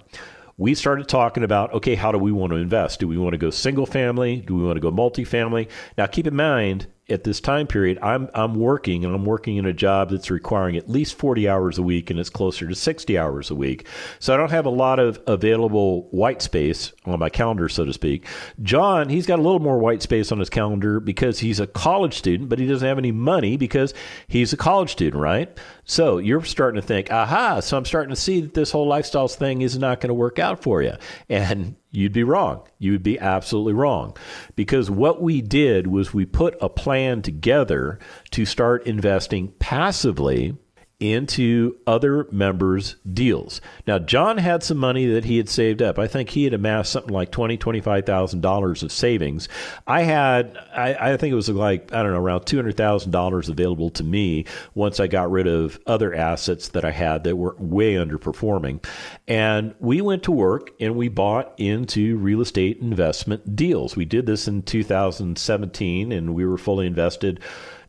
we 0.59 0.75
started 0.75 1.09
talking 1.09 1.45
about 1.45 1.73
okay, 1.73 1.95
how 1.95 2.13
do 2.13 2.19
we 2.19 2.33
want 2.33 2.51
to 2.51 2.57
invest? 2.57 3.01
Do 3.01 3.09
we 3.09 3.17
want 3.17 3.33
to 3.33 3.39
go 3.39 3.49
single 3.49 3.87
family? 3.87 4.41
Do 4.41 4.57
we 4.57 4.65
want 4.65 4.77
to 4.77 4.81
go 4.81 4.91
multifamily? 4.91 5.69
Now, 5.97 6.07
keep 6.07 6.27
in 6.27 6.37
mind, 6.37 6.89
at 7.11 7.25
this 7.25 7.41
time 7.41 7.67
period, 7.67 7.99
I'm 8.03 8.29
I'm 8.35 8.55
working 8.55 9.05
and 9.05 9.15
I'm 9.15 9.25
working 9.25 9.57
in 9.57 9.65
a 9.65 9.73
job 9.73 10.11
that's 10.11 10.31
requiring 10.31 10.77
at 10.77 10.91
least 10.91 11.15
40 11.15 11.49
hours 11.49 11.79
a 11.79 11.83
week 11.83 12.11
and 12.11 12.21
it's 12.21 12.29
closer 12.29 12.69
to 12.69 12.75
60 12.75 13.17
hours 13.17 13.51
a 13.51 13.55
week. 13.55 13.87
So 14.19 14.35
I 14.35 14.37
don't 14.37 14.51
have 14.51 14.67
a 14.67 14.71
lot 14.71 14.99
of 14.99 15.21
available 15.27 16.09
white 16.11 16.43
space 16.43 16.93
on 17.07 17.19
my 17.19 17.31
calendar, 17.31 17.69
so 17.69 17.85
to 17.85 17.93
speak. 17.93 18.27
John, 18.63 19.09
he's 19.09 19.27
got 19.27 19.39
a 19.39 19.43
little 19.43 19.61
more 19.61 19.79
white 19.79 20.03
space 20.03 20.31
on 20.33 20.39
his 20.39 20.51
calendar 20.51 21.01
because 21.01 21.39
he's 21.39 21.61
a 21.61 21.67
college 21.67 22.15
student, 22.15 22.49
but 22.49 22.59
he 22.59 22.67
doesn't 22.67 22.87
have 22.87 22.99
any 22.99 23.13
money 23.13 23.57
because 23.57 23.95
he's 24.27 24.53
a 24.53 24.57
college 24.57 24.91
student, 24.91 25.23
right? 25.23 25.59
So 25.91 26.19
you're 26.19 26.45
starting 26.45 26.79
to 26.79 26.87
think, 26.87 27.11
aha, 27.11 27.61
so 27.61 27.79
I'm 27.79 27.87
starting 27.87 28.15
to 28.15 28.21
see 28.21 28.43
that 28.43 28.53
this 28.53 28.71
whole 28.71 28.87
lifestyles 28.87 29.35
thing 29.35 29.63
is 29.63 29.79
not 29.79 30.01
going 30.01 30.09
to 30.09 30.15
work 30.15 30.39
out 30.39 30.63
for 30.63 30.83
you. 30.83 30.93
And 31.31 31.77
you'd 31.91 32.13
be 32.13 32.25
wrong. 32.25 32.69
You 32.79 32.93
would 32.93 33.03
be 33.03 33.19
absolutely 33.19 33.73
wrong. 33.73 34.15
Because 34.55 34.91
what 34.91 35.23
we 35.23 35.41
did 35.41 35.87
was 35.87 36.13
we 36.13 36.27
put 36.27 36.59
a 36.61 36.69
plan 36.69 37.23
together 37.23 37.99
to 38.33 38.45
start 38.45 38.87
investing 38.87 39.49
passively 39.59 40.59
into 41.01 41.77
other 41.87 42.27
members' 42.33 42.97
deals. 43.13 43.61
Now, 43.87 44.01
John 44.01 44.39
had 44.39 44.65
some 44.65 44.79
money 44.79 45.07
that 45.07 45.25
he 45.25 45.37
had 45.37 45.49
saved 45.49 45.81
up. 45.81 45.97
I 45.97 46.09
think 46.09 46.31
he 46.31 46.43
had 46.43 46.55
amassed 46.55 46.91
something 46.91 47.13
like 47.13 47.31
twenty, 47.31 47.57
twenty-five 47.57 48.05
thousand 48.05 48.41
dollars 48.41 48.83
of 48.83 48.91
savings. 48.91 49.49
I 49.87 50.03
had, 50.03 50.59
I, 50.75 51.13
I, 51.13 51.17
think 51.17 51.33
it 51.33 51.37
was 51.37 51.49
like 51.49 51.93
I 51.93 52.03
don't 52.03 52.13
know, 52.13 52.19
around 52.19 52.47
two 52.47 52.57
hundred 52.57 52.77
thousand 52.77 53.13
dollars 53.13 53.49
available 53.49 53.91
to 53.91 54.03
me 54.03 54.47
once 54.75 54.99
I 54.99 55.07
got 55.07 55.31
rid 55.31 55.47
of 55.47 55.79
other 55.87 56.13
assets 56.15 56.69
that 56.71 56.85
I 56.85 56.91
had 56.91 57.23
that 57.25 57.37
were 57.37 57.55
way 57.59 57.95
underperforming. 57.95 58.85
And 59.29 59.77
we 59.79 60.01
went 60.01 60.25
to 60.25 60.33
work 60.33 60.73
and 60.81 60.97
we 60.97 61.09
bought 61.09 61.55
into 61.59 62.17
real 62.17 62.41
estate 62.41 62.79
investment 62.79 63.55
deals. 63.55 63.95
We 63.95 64.05
did 64.05 64.27
this 64.27 64.49
in 64.49 64.63
2017, 64.63 66.11
and 66.11 66.35
we 66.35 66.45
were 66.45 66.59
fully 66.59 66.89
invested 66.89 67.39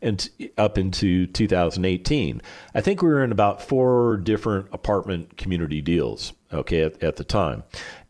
and 0.02 0.28
up 0.56 0.78
into 0.78 1.26
2018. 1.26 2.42
I 2.74 2.80
think 2.80 3.02
we 3.02 3.08
were 3.08 3.24
in 3.24 3.32
about 3.32 3.62
four 3.62 4.16
different 4.18 4.68
apartment 4.72 5.36
community 5.36 5.80
deals, 5.80 6.32
okay, 6.52 6.82
at, 6.82 7.02
at 7.02 7.16
the 7.16 7.24
time. 7.24 7.64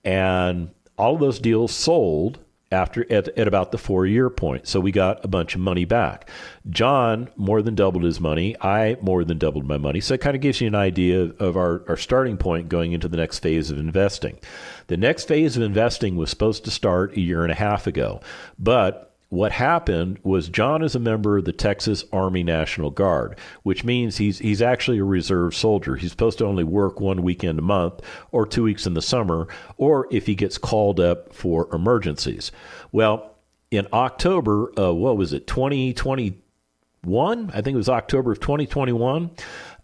And 0.05 0.71
all 0.97 1.15
of 1.15 1.21
those 1.21 1.39
deals 1.39 1.73
sold 1.73 2.39
after 2.73 3.11
at, 3.13 3.29
at 3.37 3.49
about 3.49 3.73
the 3.73 3.79
four 3.79 4.07
year 4.07 4.31
point. 4.31 4.69
So 4.69 4.79
we 4.79 4.93
got 4.93 5.25
a 5.25 5.29
bunch 5.29 5.55
of 5.55 5.61
money 5.61 5.85
back. 5.85 6.29
John 6.69 7.29
more 7.37 7.63
than 7.63 7.75
doubled 7.75 8.05
his 8.05 8.21
money. 8.21 8.57
I 8.61 8.97
more 9.01 9.25
than 9.25 9.39
doubled 9.39 9.67
my 9.67 9.77
money. 9.77 10.01
So 10.01 10.15
it 10.15 10.21
kind 10.21 10.37
of 10.37 10.43
gives 10.43 10.61
you 10.61 10.69
an 10.69 10.75
idea 10.75 11.33
of 11.41 11.57
our, 11.57 11.83
our 11.89 11.97
starting 11.97 12.37
point 12.37 12.69
going 12.69 12.93
into 12.93 13.09
the 13.09 13.17
next 13.17 13.41
phase 13.41 13.71
of 13.71 13.79
investing. 13.79 14.39
The 14.87 14.97
next 14.97 15.27
phase 15.27 15.57
of 15.57 15.63
investing 15.63 16.17
was 16.17 16.31
supposed 16.31 16.65
to 16.65 16.71
start 16.71 17.17
a 17.17 17.21
year 17.21 17.43
and 17.43 17.51
a 17.51 17.57
half 17.57 17.87
ago, 17.87 18.21
but 18.59 19.10
what 19.31 19.53
happened 19.53 20.19
was 20.25 20.49
John 20.49 20.83
is 20.83 20.97
a 20.97 21.01
member 21.01 21.39
of 21.39 21.45
the 21.45 21.53
Texas 21.53 22.05
Army 22.13 22.43
National 22.43 22.91
Guard, 22.91 23.39
which 23.63 23.85
means 23.85 24.17
he's 24.17 24.41
he's 24.41 24.61
actually 24.61 24.99
a 24.99 25.05
reserve 25.05 25.55
soldier. 25.55 25.97
He's 25.97 26.11
supposed 26.11 26.39
to 26.39 26.47
only 26.47 26.65
work 26.65 27.01
one 27.01 27.23
weekend 27.23 27.61
a 27.61 27.63
month 27.63 28.01
or 28.33 28.45
two 28.45 28.65
weeks 28.65 28.87
in 28.87 28.95
the 28.95 29.01
summer, 29.01 29.47
or 29.77 30.09
if 30.11 30.27
he 30.27 30.35
gets 30.35 30.59
called 30.59 30.99
up 30.99 31.33
for 31.33 31.73
emergencies. 31.73 32.51
Well, 32.91 33.37
in 33.71 33.87
October, 33.93 34.73
uh, 34.77 34.93
what 34.93 35.17
was 35.17 35.33
it, 35.33 35.47
2021? 35.47 37.51
I 37.55 37.63
think 37.63 37.75
it 37.75 37.77
was 37.77 37.89
October 37.89 38.33
of 38.33 38.41
2021. 38.41 39.31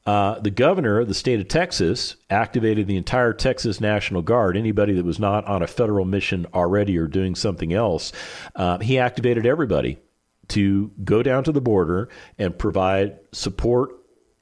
Uh, 0.06 0.38
the 0.38 0.50
governor 0.50 1.00
of 1.00 1.08
the 1.08 1.14
state 1.14 1.40
of 1.40 1.48
Texas 1.48 2.14
activated 2.30 2.86
the 2.86 2.96
entire 2.96 3.32
Texas 3.32 3.80
National 3.80 4.22
Guard. 4.22 4.56
Anybody 4.56 4.92
that 4.94 5.04
was 5.04 5.18
not 5.18 5.44
on 5.46 5.62
a 5.62 5.66
federal 5.66 6.04
mission 6.04 6.46
already 6.54 6.96
or 6.96 7.08
doing 7.08 7.34
something 7.34 7.72
else, 7.72 8.12
uh, 8.54 8.78
he 8.78 8.98
activated 8.98 9.46
everybody 9.46 9.98
to 10.48 10.92
go 11.02 11.24
down 11.24 11.42
to 11.42 11.52
the 11.52 11.60
border 11.60 12.08
and 12.38 12.56
provide 12.56 13.18
support 13.32 13.90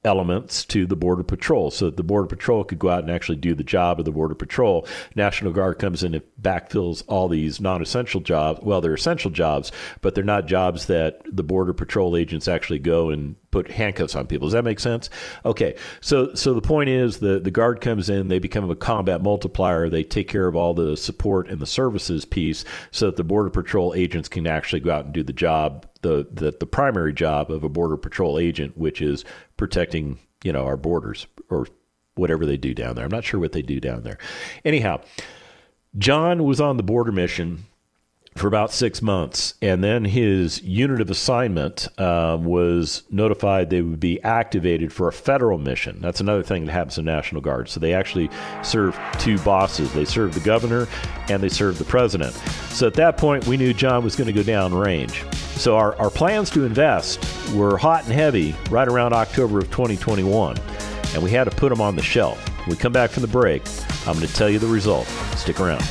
elements 0.04 0.64
to 0.66 0.87
the 0.87 0.97
Border 0.97 1.23
Patrol 1.23 1.71
so 1.71 1.87
that 1.87 1.97
the 1.97 2.02
Border 2.02 2.26
Patrol 2.26 2.62
could 2.62 2.78
go 2.78 2.90
out 2.90 3.02
and 3.02 3.11
actually 3.11 3.37
do 3.37 3.54
the 3.54 3.64
job 3.64 3.99
of 3.99 4.04
the 4.04 4.12
Border 4.12 4.35
Patrol. 4.35 4.87
National 5.14 5.52
Guard 5.52 5.78
comes 5.78 6.04
in 6.04 6.14
and 6.14 6.23
backfills 6.40 7.02
all 7.09 7.28
these 7.28 7.61
non 7.61 7.80
essential 7.80 8.21
jobs. 8.21 8.61
Well, 8.62 8.80
they're 8.80 8.94
essential 8.94 9.30
jobs, 9.30 9.73
but 10.02 10.14
they're 10.14 10.23
not 10.23 10.47
jobs 10.47 10.87
that 10.87 11.23
the 11.30 11.42
Border 11.42 11.73
Patrol 11.73 12.16
agents 12.16 12.49
actually 12.49 12.80
go 12.80 13.11
and 13.11 13.37
put 13.54 13.70
handcuffs 13.70 14.16
on 14.16 14.26
people. 14.26 14.49
Does 14.49 14.54
that 14.54 14.64
make 14.64 14.80
sense? 14.80 15.08
Okay. 15.44 15.76
So 16.00 16.34
so 16.34 16.54
the 16.54 16.61
point 16.61 16.88
is 16.88 17.18
the, 17.18 17.38
the 17.38 17.52
guard 17.52 17.80
comes 17.80 18.11
in, 18.11 18.26
they 18.26 18.40
become 18.40 18.68
a 18.68 18.75
combat 18.75 19.23
multiplier, 19.23 19.88
they 19.88 20.02
take 20.02 20.26
care 20.26 20.49
of 20.49 20.56
all 20.56 20.75
the 20.75 20.96
support 20.96 21.49
and 21.49 21.61
the 21.61 21.66
services 21.66 22.25
piece 22.25 22.64
so 22.90 23.06
that 23.06 23.16
the 23.16 23.23
Border 23.23 23.50
Patrol 23.50 23.94
agents 23.94 24.28
can 24.28 24.49
actually 24.49 24.80
go 24.80 24.90
out 24.90 25.04
and 25.04 25.14
do 25.14 25.23
the 25.23 25.32
job 25.32 25.87
the, 26.02 26.26
the, 26.32 26.50
the 26.58 26.66
primary 26.66 27.14
job 27.14 27.50
of 27.50 27.64
a 27.64 27.68
border 27.68 27.96
patrol 27.96 28.38
agent, 28.38 28.76
which 28.76 29.00
is 29.00 29.25
protecting 29.56 30.18
you 30.42 30.52
know 30.52 30.66
our 30.66 30.76
borders 30.76 31.26
or 31.49 31.66
whatever 32.16 32.44
they 32.44 32.56
do 32.56 32.75
down 32.75 32.96
there. 32.96 33.04
I'm 33.04 33.11
not 33.11 33.25
sure 33.25 33.38
what 33.38 33.52
they 33.52 33.62
do 33.62 33.78
down 33.78 34.02
there. 34.02 34.18
Anyhow, 34.64 35.00
John 35.96 36.42
was 36.42 36.61
on 36.61 36.76
the 36.76 36.82
border 36.82 37.12
mission 37.12 37.66
for 38.35 38.49
about 38.49 38.73
six 38.73 39.00
months. 39.00 39.55
And 39.62 39.83
then 39.83 40.05
his 40.05 40.61
unit 40.62 41.00
of 41.00 41.11
assignment 41.11 41.88
um, 42.00 42.45
was 42.45 43.05
notified 43.11 43.71
they 43.71 43.83
would 43.83 44.00
be 44.00 44.21
activated 44.23 44.93
for 44.93 45.09
a 45.09 45.12
federal 45.12 45.59
mission. 45.59 46.00
That's 46.00 46.21
another 46.21 46.43
thing 46.43 46.67
that 46.67 46.73
happens 46.73 46.99
in 46.99 47.05
National 47.05 47.41
Guard. 47.41 47.69
So 47.69 47.79
they 47.79 47.95
actually 47.95 48.31
serve 48.62 48.99
two 49.19 49.38
bosses 49.38 49.93
they 49.93 50.05
serve 50.05 50.35
the 50.35 50.41
governor 50.41 50.88
and 51.29 51.43
they 51.43 51.49
serve 51.49 51.79
the 51.79 51.85
president. 51.85 52.33
So 52.71 52.87
at 52.87 52.95
that 52.95 53.17
point, 53.17 53.47
we 53.47 53.57
knew 53.57 53.73
John 53.73 54.03
was 54.03 54.17
going 54.17 54.26
to 54.26 54.33
go 54.33 54.43
down 54.43 54.75
range. 54.75 55.25
So 55.57 55.76
our, 55.76 55.95
our 55.97 56.11
plans 56.11 56.50
to 56.50 56.64
invest 56.64 57.25
were 57.55 57.76
hot 57.76 58.05
and 58.05 58.12
heavy 58.12 58.57
right 58.71 58.88
around 58.88 59.12
October 59.12 59.59
of 59.59 59.71
2021. 59.71 60.59
And 61.14 61.23
we 61.23 61.31
had 61.31 61.45
to 61.45 61.50
put 61.53 61.69
them 61.69 61.81
on 61.81 61.95
the 61.95 62.03
shelf. 62.03 62.45
When 62.61 62.71
we 62.71 62.76
come 62.76 62.93
back 62.93 63.11
from 63.11 63.23
the 63.23 63.29
break, 63.29 63.62
I'm 64.07 64.14
going 64.14 64.26
to 64.26 64.35
tell 64.35 64.50
you 64.50 64.59
the 64.59 64.67
result. 64.67 65.07
Stick 65.37 65.61
around. 65.61 65.85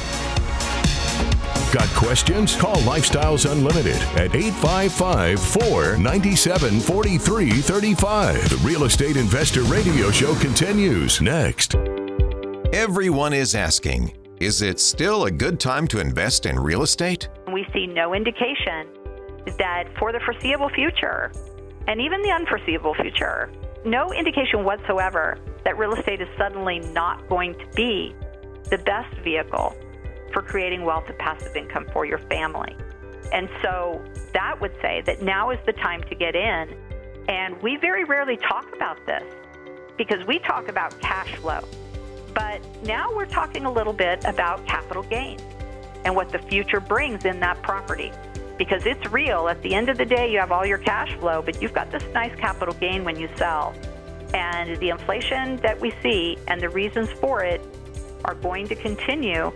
Got 1.73 1.89
questions? 1.95 2.55
Call 2.55 2.75
Lifestyles 2.75 3.51
Unlimited 3.51 3.99
at 4.15 4.35
855 4.35 5.39
497 5.39 6.79
4335. 6.79 8.49
The 8.49 8.57
Real 8.57 8.83
Estate 8.83 9.17
Investor 9.17 9.63
Radio 9.63 10.11
Show 10.11 10.35
continues 10.35 11.19
next. 11.19 11.73
Everyone 12.73 13.33
is 13.33 13.55
asking 13.55 14.13
Is 14.39 14.61
it 14.61 14.79
still 14.79 15.25
a 15.25 15.31
good 15.31 15.59
time 15.59 15.87
to 15.87 15.99
invest 15.99 16.45
in 16.45 16.59
real 16.59 16.83
estate? 16.83 17.27
We 17.51 17.65
see 17.73 17.87
no 17.87 18.13
indication 18.13 18.87
that 19.57 19.85
for 19.97 20.11
the 20.11 20.19
foreseeable 20.19 20.69
future, 20.69 21.31
and 21.87 21.99
even 21.99 22.21
the 22.21 22.29
unforeseeable 22.29 22.93
future, 23.01 23.51
no 23.83 24.13
indication 24.13 24.63
whatsoever 24.63 25.39
that 25.65 25.79
real 25.79 25.95
estate 25.95 26.21
is 26.21 26.27
suddenly 26.37 26.81
not 26.91 27.27
going 27.29 27.55
to 27.55 27.65
be 27.75 28.15
the 28.69 28.77
best 28.77 29.11
vehicle 29.23 29.75
for 30.33 30.41
creating 30.41 30.83
wealth 30.83 31.05
and 31.07 31.17
passive 31.17 31.55
income 31.55 31.87
for 31.93 32.05
your 32.05 32.17
family. 32.17 32.75
And 33.31 33.49
so 33.61 34.03
that 34.33 34.59
would 34.59 34.73
say 34.81 35.01
that 35.05 35.21
now 35.21 35.51
is 35.51 35.59
the 35.65 35.73
time 35.73 36.03
to 36.03 36.15
get 36.15 36.35
in. 36.35 36.75
And 37.29 37.61
we 37.61 37.77
very 37.77 38.03
rarely 38.03 38.37
talk 38.37 38.75
about 38.75 39.03
this 39.05 39.23
because 39.97 40.25
we 40.27 40.39
talk 40.39 40.67
about 40.67 40.99
cash 40.99 41.35
flow. 41.35 41.61
But 42.33 42.61
now 42.83 43.15
we're 43.15 43.27
talking 43.27 43.65
a 43.65 43.71
little 43.71 43.93
bit 43.93 44.25
about 44.25 44.65
capital 44.65 45.03
gains 45.03 45.41
and 46.03 46.15
what 46.15 46.29
the 46.29 46.39
future 46.39 46.79
brings 46.79 47.25
in 47.25 47.39
that 47.39 47.61
property. 47.61 48.11
Because 48.57 48.85
it's 48.85 49.05
real. 49.11 49.47
At 49.47 49.61
the 49.61 49.73
end 49.73 49.89
of 49.89 49.97
the 49.97 50.05
day, 50.05 50.31
you 50.31 50.39
have 50.39 50.51
all 50.51 50.65
your 50.65 50.77
cash 50.77 51.13
flow, 51.19 51.41
but 51.41 51.61
you've 51.61 51.73
got 51.73 51.91
this 51.91 52.03
nice 52.13 52.35
capital 52.35 52.73
gain 52.75 53.03
when 53.03 53.19
you 53.19 53.29
sell. 53.35 53.73
And 54.33 54.77
the 54.77 54.89
inflation 54.89 55.57
that 55.57 55.79
we 55.79 55.93
see 56.01 56.37
and 56.47 56.61
the 56.61 56.69
reasons 56.69 57.09
for 57.11 57.43
it 57.43 57.61
are 58.25 58.35
going 58.35 58.67
to 58.67 58.75
continue 58.75 59.51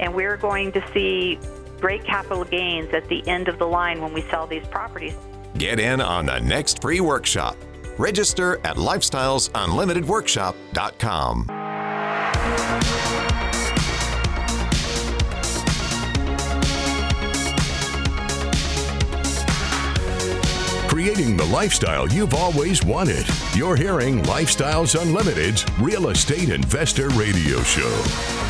and 0.00 0.14
we're 0.14 0.36
going 0.36 0.72
to 0.72 0.84
see 0.92 1.38
great 1.80 2.04
capital 2.04 2.44
gains 2.44 2.92
at 2.94 3.08
the 3.08 3.26
end 3.28 3.48
of 3.48 3.58
the 3.58 3.66
line 3.66 4.00
when 4.00 4.12
we 4.12 4.22
sell 4.22 4.46
these 4.46 4.66
properties. 4.68 5.14
Get 5.58 5.78
in 5.78 6.00
on 6.00 6.26
the 6.26 6.40
next 6.40 6.80
free 6.80 7.00
workshop. 7.00 7.56
Register 7.98 8.56
at 8.64 8.76
lifestylesunlimitedworkshop.com. 8.76 11.46
Creating 20.88 21.36
the 21.36 21.44
lifestyle 21.44 22.08
you've 22.08 22.34
always 22.34 22.84
wanted. 22.84 23.26
You're 23.54 23.76
hearing 23.76 24.22
Lifestyles 24.22 24.98
Unlimited's 24.98 25.66
Real 25.78 26.08
Estate 26.08 26.48
Investor 26.48 27.08
Radio 27.10 27.62
Show. 27.62 28.43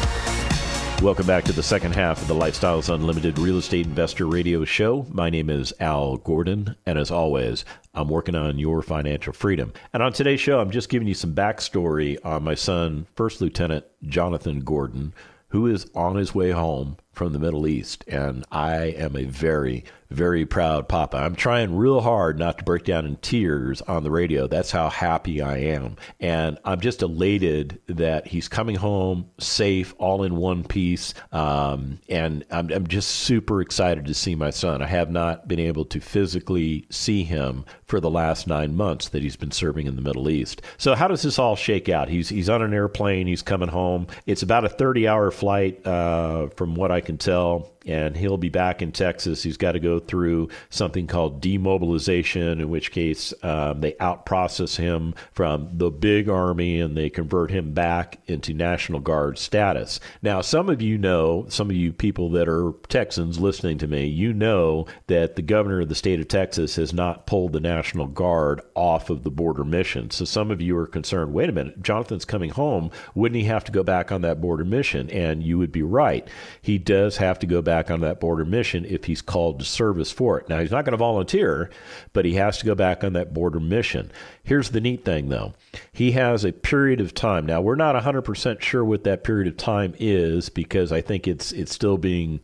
Welcome 1.04 1.26
back 1.26 1.44
to 1.44 1.52
the 1.52 1.62
second 1.62 1.92
half 1.92 2.22
of 2.22 2.28
the 2.28 2.34
Lifestyles 2.34 2.88
Unlimited 2.88 3.38
Real 3.38 3.58
Estate 3.58 3.84
Investor 3.84 4.24
Radio 4.24 4.64
Show. 4.64 5.04
My 5.10 5.28
name 5.28 5.50
is 5.50 5.70
Al 5.78 6.16
Gordon, 6.16 6.76
and 6.86 6.98
as 6.98 7.10
always, 7.10 7.66
I'm 7.92 8.08
working 8.08 8.34
on 8.34 8.58
your 8.58 8.80
financial 8.80 9.34
freedom. 9.34 9.74
And 9.92 10.02
on 10.02 10.14
today's 10.14 10.40
show, 10.40 10.60
I'm 10.60 10.70
just 10.70 10.88
giving 10.88 11.06
you 11.06 11.12
some 11.12 11.34
backstory 11.34 12.16
on 12.24 12.42
my 12.42 12.54
son, 12.54 13.06
First 13.16 13.42
Lieutenant 13.42 13.84
Jonathan 14.06 14.60
Gordon, 14.60 15.12
who 15.48 15.66
is 15.66 15.90
on 15.94 16.16
his 16.16 16.34
way 16.34 16.52
home 16.52 16.96
from 17.12 17.34
the 17.34 17.38
Middle 17.38 17.66
East. 17.66 18.02
And 18.08 18.46
I 18.50 18.76
am 18.76 19.14
a 19.14 19.24
very, 19.24 19.84
very 20.14 20.46
proud 20.46 20.88
papa. 20.88 21.18
I'm 21.18 21.34
trying 21.34 21.76
real 21.76 22.00
hard 22.00 22.38
not 22.38 22.58
to 22.58 22.64
break 22.64 22.84
down 22.84 23.04
in 23.04 23.16
tears 23.16 23.82
on 23.82 24.04
the 24.04 24.10
radio. 24.10 24.46
That's 24.46 24.70
how 24.70 24.88
happy 24.88 25.42
I 25.42 25.58
am. 25.58 25.96
And 26.20 26.58
I'm 26.64 26.80
just 26.80 27.02
elated 27.02 27.80
that 27.88 28.26
he's 28.26 28.48
coming 28.48 28.76
home 28.76 29.30
safe, 29.38 29.94
all 29.98 30.22
in 30.22 30.36
one 30.36 30.64
piece. 30.64 31.12
Um, 31.32 31.98
and 32.08 32.44
I'm, 32.50 32.70
I'm 32.70 32.86
just 32.86 33.10
super 33.10 33.60
excited 33.60 34.06
to 34.06 34.14
see 34.14 34.34
my 34.34 34.50
son. 34.50 34.80
I 34.80 34.86
have 34.86 35.10
not 35.10 35.48
been 35.48 35.60
able 35.60 35.84
to 35.86 36.00
physically 36.00 36.86
see 36.90 37.24
him 37.24 37.64
for 37.86 38.00
the 38.00 38.10
last 38.10 38.46
nine 38.46 38.74
months 38.74 39.10
that 39.10 39.22
he's 39.22 39.36
been 39.36 39.50
serving 39.50 39.86
in 39.86 39.96
the 39.96 40.02
Middle 40.02 40.30
East. 40.30 40.62
So, 40.78 40.94
how 40.94 41.08
does 41.08 41.22
this 41.22 41.38
all 41.38 41.56
shake 41.56 41.88
out? 41.88 42.08
He's, 42.08 42.28
he's 42.28 42.48
on 42.48 42.62
an 42.62 42.72
airplane, 42.72 43.26
he's 43.26 43.42
coming 43.42 43.68
home. 43.68 44.06
It's 44.26 44.42
about 44.42 44.64
a 44.64 44.68
30 44.68 45.08
hour 45.08 45.30
flight, 45.30 45.86
uh, 45.86 46.48
from 46.56 46.74
what 46.74 46.90
I 46.90 47.00
can 47.00 47.18
tell 47.18 47.73
and 47.86 48.16
he'll 48.16 48.36
be 48.36 48.48
back 48.48 48.82
in 48.82 48.92
Texas. 48.92 49.42
He's 49.42 49.56
got 49.56 49.72
to 49.72 49.80
go 49.80 49.98
through 49.98 50.48
something 50.70 51.06
called 51.06 51.40
demobilization, 51.40 52.60
in 52.60 52.70
which 52.70 52.90
case 52.90 53.34
um, 53.42 53.80
they 53.80 53.92
outprocess 53.92 54.76
him 54.76 55.14
from 55.32 55.70
the 55.72 55.90
big 55.90 56.28
army 56.28 56.80
and 56.80 56.96
they 56.96 57.10
convert 57.10 57.50
him 57.50 57.72
back 57.72 58.18
into 58.26 58.54
National 58.54 59.00
Guard 59.00 59.38
status. 59.38 60.00
Now, 60.22 60.40
some 60.40 60.68
of 60.68 60.80
you 60.80 60.98
know, 60.98 61.46
some 61.48 61.70
of 61.70 61.76
you 61.76 61.92
people 61.92 62.30
that 62.30 62.48
are 62.48 62.72
Texans 62.88 63.38
listening 63.38 63.78
to 63.78 63.86
me, 63.86 64.06
you 64.06 64.32
know 64.32 64.86
that 65.06 65.36
the 65.36 65.42
governor 65.42 65.80
of 65.80 65.88
the 65.88 65.94
state 65.94 66.20
of 66.20 66.28
Texas 66.28 66.76
has 66.76 66.92
not 66.92 67.26
pulled 67.26 67.52
the 67.52 67.60
National 67.60 68.06
Guard 68.06 68.60
off 68.74 69.10
of 69.10 69.22
the 69.22 69.30
border 69.30 69.64
mission. 69.64 70.10
So 70.10 70.24
some 70.24 70.50
of 70.50 70.60
you 70.60 70.76
are 70.76 70.86
concerned 70.86 71.32
wait 71.32 71.48
a 71.48 71.52
minute, 71.52 71.82
Jonathan's 71.82 72.24
coming 72.24 72.50
home. 72.50 72.90
Wouldn't 73.14 73.40
he 73.40 73.46
have 73.46 73.64
to 73.64 73.72
go 73.72 73.82
back 73.82 74.12
on 74.12 74.22
that 74.22 74.40
border 74.40 74.64
mission? 74.64 75.10
And 75.10 75.42
you 75.42 75.58
would 75.58 75.72
be 75.72 75.82
right. 75.82 76.26
He 76.62 76.78
does 76.78 77.16
have 77.18 77.38
to 77.40 77.46
go 77.46 77.60
back 77.60 77.73
back 77.74 77.90
on 77.90 78.02
that 78.02 78.20
border 78.20 78.44
mission 78.44 78.84
if 78.84 79.06
he's 79.06 79.20
called 79.20 79.58
to 79.58 79.64
service 79.64 80.12
for 80.12 80.38
it. 80.38 80.48
Now, 80.48 80.60
he's 80.60 80.70
not 80.70 80.84
going 80.84 80.92
to 80.92 80.96
volunteer, 80.96 81.70
but 82.12 82.24
he 82.24 82.34
has 82.34 82.58
to 82.58 82.66
go 82.66 82.76
back 82.76 83.02
on 83.02 83.14
that 83.14 83.34
border 83.34 83.58
mission. 83.58 84.12
Here's 84.44 84.70
the 84.70 84.80
neat 84.80 85.04
thing, 85.04 85.28
though 85.28 85.54
he 85.92 86.12
has 86.12 86.44
a 86.44 86.52
period 86.52 87.00
of 87.00 87.14
time. 87.14 87.46
Now, 87.46 87.60
we're 87.60 87.74
not 87.74 88.00
100% 88.00 88.60
sure 88.60 88.84
what 88.84 89.02
that 89.04 89.24
period 89.24 89.48
of 89.48 89.56
time 89.56 89.92
is 89.98 90.50
because 90.50 90.92
I 90.92 91.00
think 91.00 91.26
it's, 91.26 91.50
it's 91.50 91.74
still 91.74 91.98
being 91.98 92.38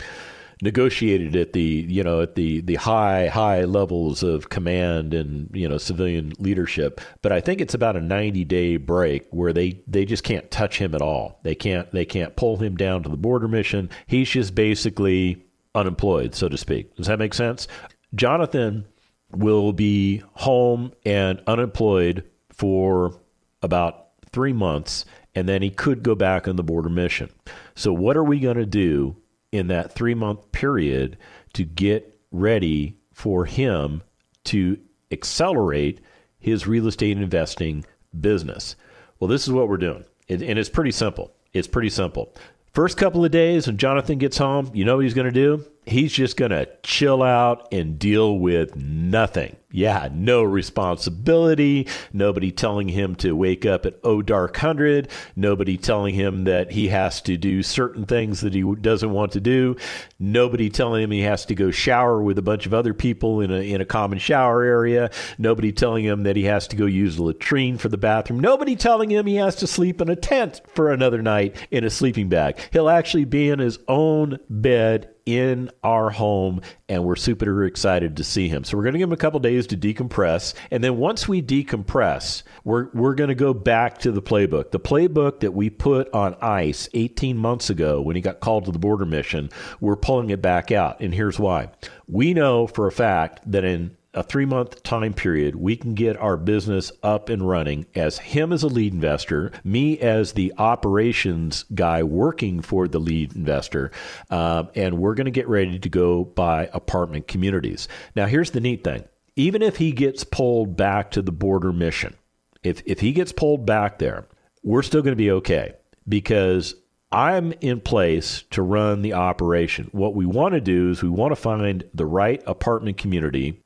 negotiated 0.63 1.35
at 1.37 1.53
the 1.53 1.87
you 1.89 2.03
know 2.03 2.21
at 2.21 2.35
the 2.35 2.61
the 2.63 2.75
high 2.75 3.29
high 3.29 3.65
levels 3.65 4.23
of 4.23 4.49
command 4.49 5.15
and 5.15 5.51
you 5.53 5.69
know 5.69 5.79
civilian 5.79 6.33
leadership. 6.39 7.01
But 7.23 7.33
i 7.33 7.41
think 7.41 7.61
it's 7.61 7.75
about 7.75 7.97
a 7.97 8.01
90 8.01 8.45
day 8.45 8.77
break 8.77 9.27
where 9.31 9.53
they 9.53 9.83
they 9.87 10.05
just 10.05 10.25
can't 10.25 10.51
touch 10.51 10.79
him 10.79 10.95
at 10.95 11.03
all. 11.03 11.41
They 11.43 11.55
can't 11.55 11.91
they 11.93 12.05
can't 12.05 12.37
pull 12.37 12.59
him 12.59 12.77
down 12.77 13.03
to 13.03 13.09
the 13.09 13.17
border 13.17 13.49
mission. 13.49 13.91
He's 14.07 14.29
just 14.29 14.55
basically 14.55 15.45
unemployed 15.75 16.35
so 16.35 16.49
to 16.49 16.59
speak. 16.59 16.95
Does 16.97 17.07
that 17.07 17.19
make 17.19 17.35
sense? 17.35 17.69
Jonathan 18.15 18.87
will 19.33 19.73
be 19.73 20.23
home 20.35 20.93
and 21.07 21.41
unemployed 21.47 22.25
for 22.51 23.21
about 23.63 24.09
3 24.33 24.53
months 24.53 25.05
and 25.35 25.49
then 25.49 25.63
he 25.63 25.71
could 25.71 26.03
go 26.03 26.15
back 26.15 26.49
on 26.49 26.57
the 26.57 26.65
border 26.65 26.89
mission. 26.89 27.31
So 27.77 27.93
what 27.93 28.17
are 28.17 28.25
we 28.25 28.41
going 28.41 28.57
to 28.57 28.67
do 28.67 29.17
in 29.53 29.67
that 29.69 29.93
three 29.93 30.15
month 30.15 30.53
period 30.53 31.17
to 31.55 31.65
get 31.65 32.19
ready 32.31 32.97
for 33.13 33.45
him 33.45 34.03
to 34.45 34.79
accelerate 35.11 36.01
his 36.39 36.67
real 36.67 36.87
estate 36.87 37.19
investing 37.19 37.85
business. 38.19 38.77
Well, 39.19 39.29
this 39.29 39.47
is 39.47 39.53
what 39.53 39.69
we're 39.69 39.77
doing. 39.77 40.05
and 40.29 40.43
it's 40.43 40.69
pretty 40.69 40.93
simple. 40.93 41.33
It's 41.53 41.69
pretty 41.69 41.91
simple. 41.91 42.35
First 42.73 42.97
couple 42.97 43.25
of 43.25 43.33
days 43.33 43.67
when 43.67 43.77
Jonathan 43.77 44.19
gets 44.19 44.39
home, 44.39 44.71
you 44.73 44.85
know 44.85 44.97
what 44.97 45.05
he's 45.05 45.15
going 45.15 45.27
to 45.27 45.33
do? 45.33 45.65
He's 45.91 46.13
just 46.13 46.37
going 46.37 46.53
to 46.53 46.69
chill 46.83 47.23
out 47.23 47.69
and 47.73 47.99
deal 47.99 48.39
with 48.39 48.77
nothing. 48.77 49.57
Yeah, 49.73 50.09
no 50.13 50.43
responsibility. 50.43 51.87
Nobody 52.13 52.51
telling 52.51 52.89
him 52.89 53.15
to 53.17 53.37
wake 53.37 53.65
up 53.65 53.87
at 53.87 54.01
oh 54.03 54.21
dark 54.21 54.57
hundred. 54.57 55.09
Nobody 55.37 55.77
telling 55.77 56.15
him 56.15 56.45
that 56.45 56.73
he 56.73 56.89
has 56.89 57.21
to 57.23 57.37
do 57.37 57.63
certain 57.63 58.05
things 58.05 58.41
that 58.41 58.53
he 58.53 58.63
doesn't 58.81 59.13
want 59.13 59.33
to 59.33 59.41
do. 59.41 59.77
Nobody 60.19 60.71
telling 60.71 61.05
him 61.05 61.13
he 61.13 61.21
has 61.21 61.45
to 61.47 61.55
go 61.55 61.71
shower 61.71 62.21
with 62.21 62.37
a 62.37 62.43
bunch 62.43 62.67
of 62.67 62.75
other 62.75 62.95
people 62.95 63.41
in 63.41 63.53
a 63.53 63.61
in 63.61 63.81
a 63.81 63.85
common 63.85 64.19
shower 64.19 64.65
area. 64.65 65.11
Nobody 65.39 65.71
telling 65.71 66.05
him 66.05 66.25
that 66.25 66.35
he 66.35 66.45
has 66.45 66.67
to 66.69 66.77
go 66.77 66.87
use 66.87 67.15
the 67.15 67.23
latrine 67.23 67.79
for 67.79 67.89
the 67.89 67.97
bathroom. 67.97 68.41
Nobody 68.41 68.75
telling 68.75 69.11
him 69.11 69.27
he 69.27 69.37
has 69.37 69.55
to 69.57 69.69
sleep 69.69 70.01
in 70.01 70.09
a 70.09 70.17
tent 70.17 70.63
for 70.75 70.91
another 70.91 71.23
night 71.23 71.55
in 71.71 71.85
a 71.85 71.91
sleeping 71.91 72.29
bag. 72.29 72.59
He'll 72.73 72.89
actually 72.89 73.25
be 73.25 73.51
in 73.51 73.61
his 73.61 73.79
own 73.87 74.41
bed 74.49 75.15
in 75.27 75.71
our 75.83 76.11
home, 76.11 76.61
and 76.89 77.05
we're 77.05 77.17
super 77.17 77.65
excited 77.65 78.17
to 78.17 78.25
see 78.25 78.49
him. 78.49 78.65
So 78.65 78.77
we're 78.77 78.85
going 78.85 78.95
to 78.95 78.99
give 78.99 79.09
him 79.09 79.13
a 79.13 79.19
couple 79.19 79.41
days 79.41 79.67
to 79.69 79.77
decompress, 79.77 80.55
and 80.71 80.83
then 80.83 80.97
once 80.97 81.29
we 81.29 81.43
decompress, 81.43 82.43
we're 82.65 82.89
we're 82.93 83.15
going 83.15 83.29
to 83.29 83.35
go 83.35 83.55
back 83.55 83.99
to 83.99 84.13
the 84.13 84.23
playbook. 84.23 84.71
The 84.71 84.81
playbook 84.81 85.41
that 85.41 85.53
we 85.53 85.71
put 85.71 86.13
on 86.13 86.37
ice 86.41 86.89
18 86.95 87.37
months 87.37 87.71
ago 87.71 88.01
when 88.01 88.17
he 88.17 88.23
got 88.23 88.41
called 88.41 88.65
to 88.67 88.73
the 88.73 88.79
border 88.79 89.07
mission, 89.07 89.51
we're 89.81 89.97
pulling 89.97 90.31
it 90.31 90.43
back 90.43 90.71
out, 90.71 91.01
and 91.01 91.15
here's 91.15 91.39
why. 91.39 91.71
We 92.07 92.35
know 92.35 92.67
for 92.67 92.87
a 92.87 92.93
fact 92.93 93.51
that 93.51 93.65
in 93.65 93.97
a 94.15 94.23
three 94.23 94.45
month 94.45 94.83
time 94.83 95.13
period, 95.13 95.57
we 95.57 95.77
can 95.77 95.95
get 95.95 96.17
our 96.17 96.37
business 96.37 96.91
up 97.03 97.29
and 97.29 97.49
running 97.49 97.87
as 97.95 98.19
him 98.19 98.53
as 98.53 98.63
a 98.63 98.69
lead 98.69 98.93
investor, 98.93 99.53
me 99.63 99.99
as 100.01 100.33
the 100.33 100.53
operations 100.59 101.65
guy 101.75 102.03
working 102.03 102.61
for 102.61 102.89
the 102.89 102.99
lead 102.99 103.35
investor, 103.37 103.91
uh, 104.31 104.65
and 104.75 104.99
we're 104.99 105.15
going 105.15 105.27
to 105.27 105.31
get 105.31 105.49
ready 105.49 105.79
to 105.79 105.89
go 105.89 106.25
buy 106.25 106.69
apartment 106.73 107.29
communities. 107.29 107.89
Now, 108.17 108.27
here's 108.27 108.51
the 108.51 108.61
neat 108.61 108.83
thing 108.85 109.05
even 109.37 109.63
if 109.63 109.77
he 109.77 109.93
gets 109.93 110.25
pulled 110.25 110.77
back 110.77 111.13
to 111.13 111.23
the 111.23 111.33
border 111.33 111.73
mission, 111.73 112.15
if, 112.63 112.83
if 112.85 113.01
he 113.01 113.13
gets 113.13 113.33
pulled 113.33 113.65
back 113.65 113.99
there, 113.99 114.27
we're 114.63 114.83
still 114.83 115.03
going 115.03 115.13
to 115.13 115.17
be 115.17 115.31
okay 115.31 115.75
because 116.09 116.75
I'm 117.13 117.53
in 117.61 117.81
place 117.81 118.45
to 118.51 118.63
run 118.63 119.03
the 119.03 119.15
operation. 119.15 119.89
What 119.93 120.15
we 120.15 120.27
want 120.27 120.55
to 120.55 120.61
do 120.61 120.91
is 120.91 121.03
we 121.03 121.09
want 121.09 121.33
to 121.33 121.37
find 121.37 121.85
the 121.95 122.07
right 122.07 122.43
apartment 122.47 122.99
community 122.99 123.63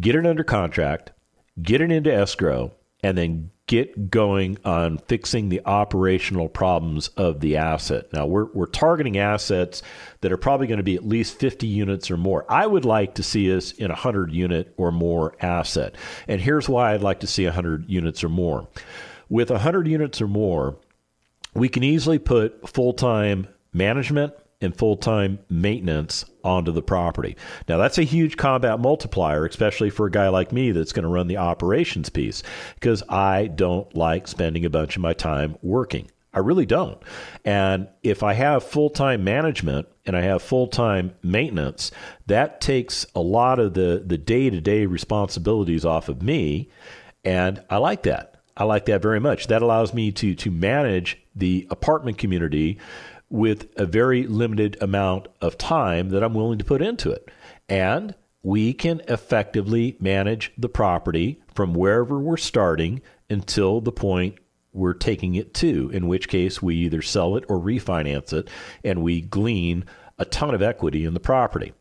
get 0.00 0.14
it 0.14 0.26
under 0.26 0.44
contract, 0.44 1.12
get 1.60 1.80
it 1.80 1.90
into 1.90 2.12
escrow, 2.12 2.72
and 3.02 3.18
then 3.18 3.50
get 3.66 4.10
going 4.10 4.58
on 4.64 4.98
fixing 4.98 5.48
the 5.48 5.62
operational 5.64 6.48
problems 6.48 7.08
of 7.16 7.40
the 7.40 7.56
asset. 7.56 8.12
Now, 8.12 8.26
we're, 8.26 8.46
we're 8.52 8.66
targeting 8.66 9.16
assets 9.16 9.82
that 10.20 10.32
are 10.32 10.36
probably 10.36 10.66
going 10.66 10.78
to 10.78 10.84
be 10.84 10.96
at 10.96 11.06
least 11.06 11.38
50 11.38 11.66
units 11.66 12.10
or 12.10 12.16
more. 12.16 12.44
I 12.48 12.66
would 12.66 12.84
like 12.84 13.14
to 13.14 13.22
see 13.22 13.54
us 13.54 13.72
in 13.72 13.86
a 13.86 13.94
100 13.94 14.32
unit 14.32 14.74
or 14.76 14.92
more 14.92 15.34
asset. 15.40 15.94
And 16.28 16.40
here's 16.40 16.68
why 16.68 16.92
I'd 16.92 17.02
like 17.02 17.20
to 17.20 17.26
see 17.26 17.44
100 17.44 17.88
units 17.88 18.22
or 18.22 18.28
more. 18.28 18.68
With 19.30 19.50
100 19.50 19.88
units 19.88 20.20
or 20.20 20.28
more, 20.28 20.76
we 21.54 21.68
can 21.68 21.82
easily 21.82 22.18
put 22.18 22.68
full 22.68 22.92
time 22.92 23.48
management, 23.72 24.34
and 24.64 24.76
full 24.76 24.96
time 24.96 25.38
maintenance 25.48 26.24
onto 26.42 26.72
the 26.72 26.82
property. 26.82 27.36
Now, 27.68 27.78
that's 27.78 27.98
a 27.98 28.02
huge 28.02 28.36
combat 28.36 28.80
multiplier, 28.80 29.46
especially 29.46 29.90
for 29.90 30.06
a 30.06 30.10
guy 30.10 30.28
like 30.28 30.52
me 30.52 30.72
that's 30.72 30.92
going 30.92 31.04
to 31.04 31.08
run 31.08 31.28
the 31.28 31.36
operations 31.36 32.08
piece, 32.10 32.42
because 32.74 33.02
I 33.08 33.46
don't 33.46 33.94
like 33.96 34.28
spending 34.28 34.64
a 34.64 34.70
bunch 34.70 34.96
of 34.96 35.02
my 35.02 35.12
time 35.12 35.56
working. 35.62 36.10
I 36.34 36.40
really 36.40 36.66
don't. 36.66 37.00
And 37.44 37.88
if 38.02 38.24
I 38.24 38.32
have 38.32 38.64
full 38.64 38.90
time 38.90 39.22
management 39.22 39.86
and 40.04 40.16
I 40.16 40.22
have 40.22 40.42
full 40.42 40.66
time 40.66 41.14
maintenance, 41.22 41.92
that 42.26 42.60
takes 42.60 43.06
a 43.14 43.20
lot 43.20 43.60
of 43.60 43.74
the 43.74 44.00
day 44.00 44.50
to 44.50 44.60
day 44.60 44.86
responsibilities 44.86 45.84
off 45.84 46.08
of 46.08 46.22
me. 46.22 46.70
And 47.24 47.62
I 47.70 47.76
like 47.76 48.02
that. 48.02 48.42
I 48.56 48.64
like 48.64 48.86
that 48.86 49.02
very 49.02 49.20
much. 49.20 49.46
That 49.46 49.62
allows 49.62 49.94
me 49.94 50.12
to 50.12 50.34
to 50.34 50.50
manage 50.50 51.18
the 51.36 51.66
apartment 51.70 52.18
community 52.18 52.78
with 53.30 53.68
a 53.76 53.86
very 53.86 54.26
limited 54.26 54.76
amount 54.80 55.28
of 55.40 55.58
time 55.58 56.10
that 56.10 56.22
I'm 56.22 56.34
willing 56.34 56.58
to 56.58 56.64
put 56.64 56.82
into 56.82 57.10
it. 57.10 57.30
And 57.68 58.14
we 58.42 58.72
can 58.74 59.00
effectively 59.08 59.96
manage 59.98 60.52
the 60.58 60.68
property 60.68 61.40
from 61.54 61.74
wherever 61.74 62.18
we're 62.18 62.36
starting 62.36 63.00
until 63.30 63.80
the 63.80 63.92
point 63.92 64.36
we're 64.72 64.92
taking 64.92 65.34
it 65.36 65.54
to, 65.54 65.88
in 65.90 66.08
which 66.08 66.28
case 66.28 66.60
we 66.60 66.74
either 66.76 67.00
sell 67.00 67.36
it 67.36 67.44
or 67.48 67.58
refinance 67.58 68.32
it 68.32 68.48
and 68.82 69.02
we 69.02 69.20
glean 69.20 69.84
a 70.18 70.24
ton 70.24 70.54
of 70.54 70.62
equity 70.62 71.04
in 71.04 71.14
the 71.14 71.20
property. 71.20 71.72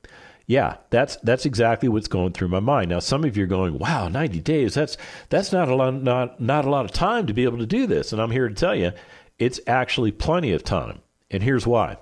Yeah, 0.45 0.77
that's 0.89 1.15
that's 1.17 1.45
exactly 1.45 1.87
what's 1.87 2.07
going 2.07 2.33
through 2.33 2.49
my 2.49 2.59
mind. 2.59 2.89
Now 2.89 2.99
some 2.99 3.23
of 3.23 3.37
you 3.37 3.45
are 3.45 3.47
going, 3.47 3.77
"Wow, 3.77 4.09
90 4.09 4.41
days. 4.41 4.73
That's 4.73 4.97
that's 5.29 5.53
not 5.53 5.69
a 5.69 5.75
lot 5.75 5.93
not 5.93 6.39
not 6.41 6.65
a 6.65 6.69
lot 6.69 6.85
of 6.85 6.91
time 6.91 7.27
to 7.27 7.33
be 7.33 7.43
able 7.43 7.59
to 7.59 7.65
do 7.65 7.87
this." 7.87 8.11
And 8.11 8.21
I'm 8.21 8.31
here 8.31 8.49
to 8.49 8.55
tell 8.55 8.75
you, 8.75 8.91
it's 9.39 9.59
actually 9.67 10.11
plenty 10.11 10.51
of 10.51 10.63
time. 10.63 10.99
And 11.33 11.43
here's 11.43 11.67
why. 11.67 11.97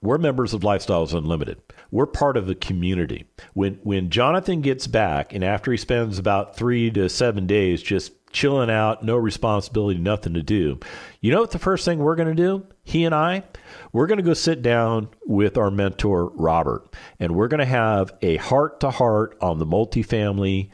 We're 0.00 0.18
members 0.18 0.54
of 0.54 0.60
Lifestyles 0.60 1.12
Unlimited. 1.12 1.60
We're 1.90 2.06
part 2.06 2.36
of 2.36 2.46
the 2.46 2.54
community. 2.54 3.26
When 3.54 3.80
when 3.82 4.10
Jonathan 4.10 4.60
gets 4.60 4.86
back 4.86 5.34
and 5.34 5.42
after 5.42 5.72
he 5.72 5.76
spends 5.76 6.18
about 6.18 6.56
3 6.56 6.92
to 6.92 7.08
7 7.08 7.46
days 7.46 7.82
just 7.82 8.12
chilling 8.30 8.70
out, 8.70 9.02
no 9.02 9.16
responsibility, 9.16 9.98
nothing 9.98 10.34
to 10.34 10.42
do. 10.42 10.78
You 11.20 11.32
know 11.32 11.40
what 11.40 11.50
the 11.50 11.58
first 11.58 11.84
thing 11.84 11.98
we're 11.98 12.16
going 12.16 12.34
to 12.34 12.40
do? 12.40 12.66
He 12.84 13.04
and 13.04 13.14
I, 13.14 13.44
we're 13.92 14.06
going 14.06 14.18
to 14.18 14.22
go 14.22 14.34
sit 14.34 14.62
down 14.62 15.08
with 15.24 15.56
our 15.56 15.70
mentor, 15.70 16.30
Robert, 16.34 16.94
and 17.18 17.34
we're 17.34 17.48
going 17.48 17.60
to 17.60 17.64
have 17.64 18.12
a 18.22 18.36
heart 18.36 18.80
to 18.80 18.90
heart 18.90 19.36
on 19.40 19.58
the 19.58 19.66
multifamily 19.66 20.70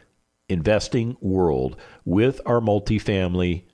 investing 0.48 1.16
world 1.20 1.76
with 2.04 2.40
our 2.44 2.60
multifamily 2.60 3.64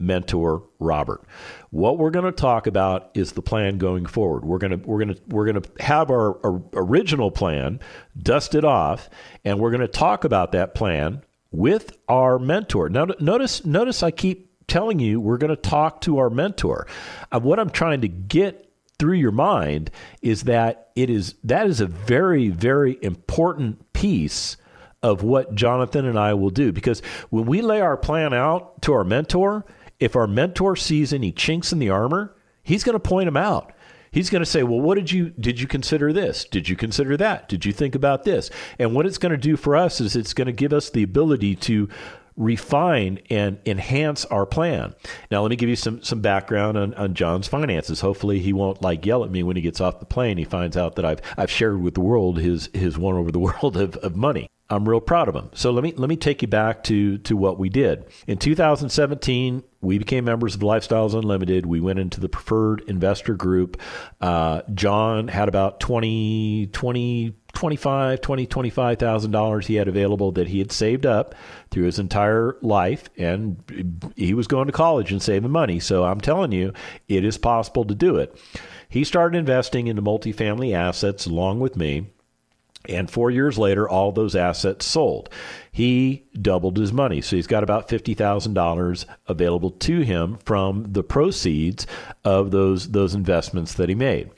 mentor 0.00 0.62
Robert. 0.78 1.22
What 1.70 1.98
we're 1.98 2.10
going 2.10 2.24
to 2.24 2.32
talk 2.32 2.66
about 2.66 3.10
is 3.14 3.32
the 3.32 3.42
plan 3.42 3.78
going 3.78 4.06
forward. 4.06 4.44
We're 4.44 4.58
going 4.58 4.72
to 4.72 4.76
we're 4.78 5.04
going 5.04 5.14
to 5.14 5.20
we're 5.28 5.46
going 5.52 5.62
to 5.62 5.82
have 5.82 6.10
our, 6.10 6.44
our 6.44 6.62
original 6.74 7.30
plan 7.30 7.80
dusted 8.18 8.64
off 8.64 9.10
and 9.44 9.60
we're 9.60 9.70
going 9.70 9.80
to 9.82 9.88
talk 9.88 10.24
about 10.24 10.52
that 10.52 10.74
plan 10.74 11.22
with 11.50 11.96
our 12.08 12.38
mentor. 12.38 12.88
Now 12.88 13.06
notice 13.20 13.64
notice 13.64 14.02
I 14.02 14.10
keep 14.10 14.50
telling 14.66 14.98
you 14.98 15.20
we're 15.20 15.38
going 15.38 15.50
to 15.50 15.56
talk 15.56 16.00
to 16.02 16.18
our 16.18 16.30
mentor. 16.30 16.86
Uh, 17.30 17.40
what 17.40 17.58
I'm 17.58 17.70
trying 17.70 18.00
to 18.00 18.08
get 18.08 18.72
through 18.98 19.16
your 19.16 19.32
mind 19.32 19.90
is 20.22 20.44
that 20.44 20.90
it 20.96 21.10
is 21.10 21.34
that 21.44 21.66
is 21.66 21.80
a 21.80 21.86
very 21.86 22.48
very 22.48 22.98
important 23.02 23.92
piece 23.92 24.56
of 25.02 25.22
what 25.22 25.54
Jonathan 25.54 26.04
and 26.04 26.18
I 26.18 26.34
will 26.34 26.50
do 26.50 26.72
because 26.72 27.00
when 27.30 27.46
we 27.46 27.62
lay 27.62 27.80
our 27.80 27.96
plan 27.96 28.34
out 28.34 28.82
to 28.82 28.92
our 28.92 29.04
mentor, 29.04 29.64
if 30.00 30.16
our 30.16 30.26
mentor 30.26 30.74
sees 30.74 31.12
any 31.12 31.30
chinks 31.30 31.72
in 31.72 31.78
the 31.78 31.90
armor, 31.90 32.34
he's 32.62 32.82
going 32.82 32.94
to 32.94 33.00
point 33.00 33.26
them 33.26 33.36
out. 33.36 33.72
He's 34.10 34.30
going 34.30 34.42
to 34.42 34.46
say, 34.46 34.64
"Well, 34.64 34.80
what 34.80 34.96
did 34.96 35.12
you 35.12 35.30
did 35.30 35.60
you 35.60 35.68
consider 35.68 36.12
this? 36.12 36.44
Did 36.44 36.68
you 36.68 36.74
consider 36.74 37.16
that? 37.18 37.48
Did 37.48 37.64
you 37.64 37.72
think 37.72 37.94
about 37.94 38.24
this?" 38.24 38.50
And 38.78 38.94
what 38.94 39.06
it's 39.06 39.18
going 39.18 39.30
to 39.30 39.38
do 39.38 39.56
for 39.56 39.76
us 39.76 40.00
is 40.00 40.16
it's 40.16 40.34
going 40.34 40.46
to 40.46 40.52
give 40.52 40.72
us 40.72 40.90
the 40.90 41.04
ability 41.04 41.54
to 41.56 41.88
refine 42.36 43.20
and 43.28 43.58
enhance 43.66 44.24
our 44.26 44.46
plan. 44.46 44.94
Now, 45.30 45.42
let 45.42 45.50
me 45.50 45.56
give 45.56 45.68
you 45.68 45.76
some 45.76 46.02
some 46.02 46.20
background 46.20 46.76
on, 46.76 46.94
on 46.94 47.14
John's 47.14 47.46
finances. 47.46 48.00
Hopefully, 48.00 48.40
he 48.40 48.52
won't 48.52 48.82
like 48.82 49.06
yell 49.06 49.22
at 49.22 49.30
me 49.30 49.44
when 49.44 49.54
he 49.54 49.62
gets 49.62 49.80
off 49.80 50.00
the 50.00 50.06
plane. 50.06 50.38
He 50.38 50.44
finds 50.44 50.76
out 50.76 50.96
that 50.96 51.04
I've 51.04 51.20
I've 51.36 51.50
shared 51.50 51.80
with 51.80 51.94
the 51.94 52.00
world 52.00 52.38
his 52.38 52.68
his 52.74 52.98
one 52.98 53.14
over 53.14 53.30
the 53.30 53.38
world 53.38 53.76
of, 53.76 53.96
of 53.98 54.16
money. 54.16 54.48
I'm 54.70 54.88
real 54.88 55.00
proud 55.00 55.28
of 55.28 55.34
him. 55.34 55.50
So 55.52 55.72
let 55.72 55.82
me 55.82 55.92
let 55.96 56.08
me 56.08 56.16
take 56.16 56.42
you 56.42 56.48
back 56.48 56.84
to 56.84 57.18
to 57.18 57.36
what 57.36 57.58
we 57.58 57.68
did. 57.68 58.04
In 58.28 58.38
2017, 58.38 59.64
we 59.80 59.98
became 59.98 60.24
members 60.24 60.54
of 60.54 60.60
Lifestyles 60.60 61.12
Unlimited. 61.12 61.66
We 61.66 61.80
went 61.80 61.98
into 61.98 62.20
the 62.20 62.28
preferred 62.28 62.82
investor 62.86 63.34
group. 63.34 63.80
Uh, 64.20 64.62
John 64.72 65.26
had 65.26 65.48
about 65.48 65.80
20, 65.80 66.68
20, 66.72 67.34
25, 67.52 68.20
20, 68.20 68.46
25,000 68.46 69.30
dollars 69.32 69.66
he 69.66 69.74
had 69.74 69.88
available 69.88 70.30
that 70.32 70.46
he 70.46 70.60
had 70.60 70.70
saved 70.70 71.04
up 71.04 71.34
through 71.72 71.84
his 71.84 71.98
entire 71.98 72.56
life 72.62 73.08
and 73.16 74.12
he 74.14 74.34
was 74.34 74.46
going 74.46 74.66
to 74.66 74.72
college 74.72 75.10
and 75.10 75.20
saving 75.20 75.50
money. 75.50 75.80
So 75.80 76.04
I'm 76.04 76.20
telling 76.20 76.52
you, 76.52 76.72
it 77.08 77.24
is 77.24 77.38
possible 77.38 77.84
to 77.86 77.94
do 77.94 78.16
it. 78.16 78.40
He 78.88 79.02
started 79.02 79.38
investing 79.38 79.88
into 79.88 80.02
multifamily 80.02 80.74
assets 80.74 81.26
along 81.26 81.58
with 81.58 81.76
me 81.76 82.10
and 82.88 83.10
four 83.10 83.30
years 83.30 83.58
later, 83.58 83.88
all 83.88 84.10
those 84.10 84.34
assets 84.34 84.86
sold. 84.86 85.28
He 85.70 86.24
doubled 86.40 86.78
his 86.78 86.92
money. 86.92 87.20
So 87.20 87.36
he's 87.36 87.46
got 87.46 87.62
about 87.62 87.88
$50,000 87.88 89.04
available 89.28 89.70
to 89.70 90.00
him 90.00 90.38
from 90.44 90.86
the 90.92 91.02
proceeds 91.02 91.86
of 92.24 92.50
those, 92.50 92.90
those 92.90 93.14
investments 93.14 93.74
that 93.74 93.88
he 93.88 93.94
made. 93.94 94.30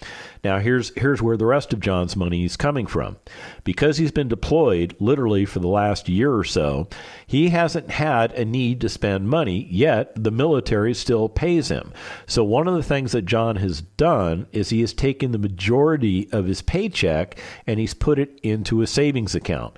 Now, 0.44 0.58
here's, 0.58 0.90
here's 0.96 1.22
where 1.22 1.36
the 1.36 1.46
rest 1.46 1.72
of 1.72 1.78
John's 1.78 2.16
money 2.16 2.44
is 2.44 2.56
coming 2.56 2.88
from. 2.88 3.16
Because 3.62 3.98
he's 3.98 4.10
been 4.10 4.26
deployed 4.26 4.96
literally 4.98 5.44
for 5.44 5.60
the 5.60 5.68
last 5.68 6.08
year 6.08 6.34
or 6.34 6.42
so, 6.42 6.88
he 7.24 7.50
hasn't 7.50 7.90
had 7.92 8.32
a 8.32 8.44
need 8.44 8.80
to 8.80 8.88
spend 8.88 9.28
money, 9.28 9.68
yet 9.70 10.12
the 10.20 10.32
military 10.32 10.94
still 10.94 11.28
pays 11.28 11.68
him. 11.68 11.92
So, 12.26 12.42
one 12.42 12.66
of 12.66 12.74
the 12.74 12.82
things 12.82 13.12
that 13.12 13.22
John 13.22 13.54
has 13.56 13.82
done 13.82 14.48
is 14.50 14.70
he 14.70 14.80
has 14.80 14.92
taken 14.92 15.30
the 15.30 15.38
majority 15.38 16.28
of 16.32 16.46
his 16.46 16.60
paycheck 16.60 17.38
and 17.64 17.78
he's 17.78 17.94
put 17.94 18.18
it 18.18 18.40
into 18.42 18.82
a 18.82 18.86
savings 18.88 19.36
account 19.36 19.76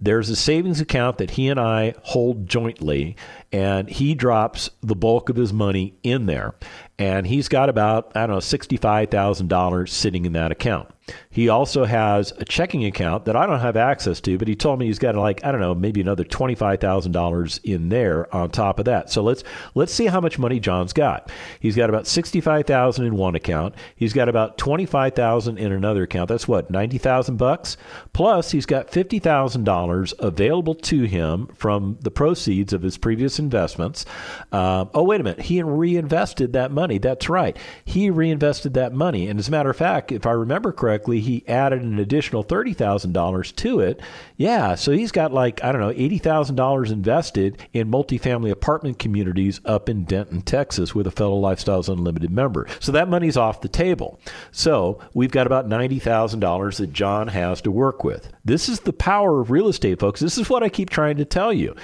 there's 0.00 0.30
a 0.30 0.36
savings 0.36 0.80
account 0.80 1.18
that 1.18 1.32
he 1.32 1.48
and 1.48 1.60
I 1.60 1.94
hold 2.02 2.48
jointly, 2.48 3.16
and 3.52 3.88
he 3.88 4.14
drops 4.14 4.70
the 4.80 4.96
bulk 4.96 5.28
of 5.28 5.36
his 5.36 5.52
money 5.52 5.94
in 6.02 6.26
there. 6.26 6.54
And 6.98 7.26
he's 7.26 7.48
got 7.48 7.68
about, 7.68 8.12
I 8.14 8.20
don't 8.26 8.30
know, 8.30 8.38
$65,000 8.38 9.88
sitting 9.88 10.24
in 10.24 10.32
that 10.32 10.52
account. 10.52 10.90
He 11.30 11.48
also 11.48 11.84
has 11.84 12.32
a 12.38 12.44
checking 12.44 12.84
account 12.84 13.24
that 13.24 13.36
I 13.36 13.46
don't 13.46 13.60
have 13.60 13.76
access 13.76 14.20
to, 14.22 14.38
but 14.38 14.48
he 14.48 14.56
told 14.56 14.78
me 14.78 14.86
he's 14.86 14.98
got 14.98 15.14
like 15.14 15.44
I 15.44 15.52
don't 15.52 15.60
know, 15.60 15.74
maybe 15.74 16.00
another 16.00 16.24
twenty 16.24 16.54
five 16.54 16.80
thousand 16.80 17.12
dollars 17.12 17.60
in 17.64 17.88
there 17.88 18.32
on 18.34 18.50
top 18.50 18.78
of 18.78 18.84
that. 18.84 19.10
So 19.10 19.22
let's 19.22 19.44
let's 19.74 19.92
see 19.92 20.06
how 20.06 20.20
much 20.20 20.38
money 20.38 20.60
John's 20.60 20.92
got. 20.92 21.30
He's 21.58 21.76
got 21.76 21.88
about 21.88 22.06
sixty 22.06 22.40
five 22.40 22.66
thousand 22.66 23.06
in 23.06 23.16
one 23.16 23.34
account. 23.34 23.74
He's 23.96 24.12
got 24.12 24.28
about 24.28 24.58
twenty 24.58 24.86
five 24.86 25.14
thousand 25.14 25.58
in 25.58 25.72
another 25.72 26.02
account. 26.02 26.28
That's 26.28 26.46
what 26.46 26.70
ninety 26.70 26.98
thousand 26.98 27.36
bucks. 27.36 27.76
Plus, 28.12 28.50
he's 28.50 28.66
got 28.66 28.90
fifty 28.90 29.18
thousand 29.18 29.64
dollars 29.64 30.14
available 30.18 30.74
to 30.74 31.04
him 31.04 31.48
from 31.54 31.98
the 32.02 32.10
proceeds 32.10 32.72
of 32.72 32.82
his 32.82 32.98
previous 32.98 33.38
investments. 33.38 34.04
Uh, 34.52 34.84
oh 34.94 35.02
wait 35.02 35.20
a 35.20 35.24
minute, 35.24 35.40
he 35.40 35.62
reinvested 35.62 36.52
that 36.52 36.70
money. 36.70 36.98
That's 36.98 37.28
right, 37.28 37.56
he 37.84 38.10
reinvested 38.10 38.74
that 38.74 38.92
money. 38.92 39.28
And 39.28 39.38
as 39.38 39.48
a 39.48 39.50
matter 39.50 39.70
of 39.70 39.76
fact, 39.76 40.12
if 40.12 40.26
I 40.26 40.32
remember 40.32 40.72
correctly 40.72 40.99
correctly, 41.00 41.20
he 41.20 41.48
added 41.48 41.82
an 41.82 41.98
additional 41.98 42.44
$30,000 42.44 43.56
to 43.56 43.80
it. 43.80 44.00
Yeah, 44.36 44.74
so 44.74 44.92
he's 44.92 45.12
got 45.12 45.32
like, 45.32 45.62
I 45.64 45.72
don't 45.72 45.80
know, 45.80 45.92
$80,000 45.92 46.92
invested 46.92 47.58
in 47.72 47.90
multifamily 47.90 48.50
apartment 48.50 48.98
communities 48.98 49.60
up 49.64 49.88
in 49.88 50.04
Denton, 50.04 50.42
Texas 50.42 50.94
with 50.94 51.06
a 51.06 51.10
fellow 51.10 51.40
Lifestyles 51.40 51.88
Unlimited 51.88 52.30
member. 52.30 52.66
So 52.80 52.92
that 52.92 53.08
money's 53.08 53.36
off 53.36 53.62
the 53.62 53.68
table. 53.68 54.20
So 54.52 55.00
we've 55.14 55.30
got 55.30 55.46
about 55.46 55.68
$90,000 55.68 56.76
that 56.76 56.92
John 56.92 57.28
has 57.28 57.62
to 57.62 57.70
work 57.70 58.04
with. 58.04 58.30
This 58.44 58.68
is 58.68 58.80
the 58.80 58.92
power 58.92 59.40
of 59.40 59.50
real 59.50 59.68
estate, 59.68 60.00
folks. 60.00 60.20
This 60.20 60.36
is 60.38 60.50
what 60.50 60.62
I 60.62 60.68
keep 60.68 60.90
trying 60.90 61.16
to 61.16 61.24
tell 61.24 61.52
you. 61.52 61.74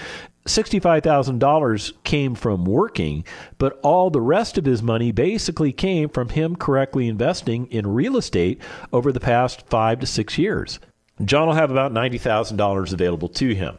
$65,000 0.47 1.93
came 2.05 2.35
from 2.35 2.65
working, 2.65 3.25
but 3.59 3.79
all 3.83 4.11
the 4.11 4.21
rest 4.21 4.59
of 4.59 4.65
his 4.65 4.83
money 4.83 5.13
basically 5.13 5.73
came 5.73 6.09
from 6.09 6.31
him 6.31 6.57
correctly 6.57 7.09
investing 7.09 7.67
in 7.67 7.87
real 7.87 8.17
estate 8.17 8.61
over 8.93 9.13
the 9.13 9.21
past 9.21 9.67
five 9.69 10.01
to 10.01 10.07
six 10.07 10.39
years. 10.39 10.79
John 11.25 11.49
will 11.49 11.55
have 11.55 11.71
about 11.71 11.93
$90,000 11.93 12.93
available 12.93 13.29
to 13.31 13.55
him. 13.55 13.79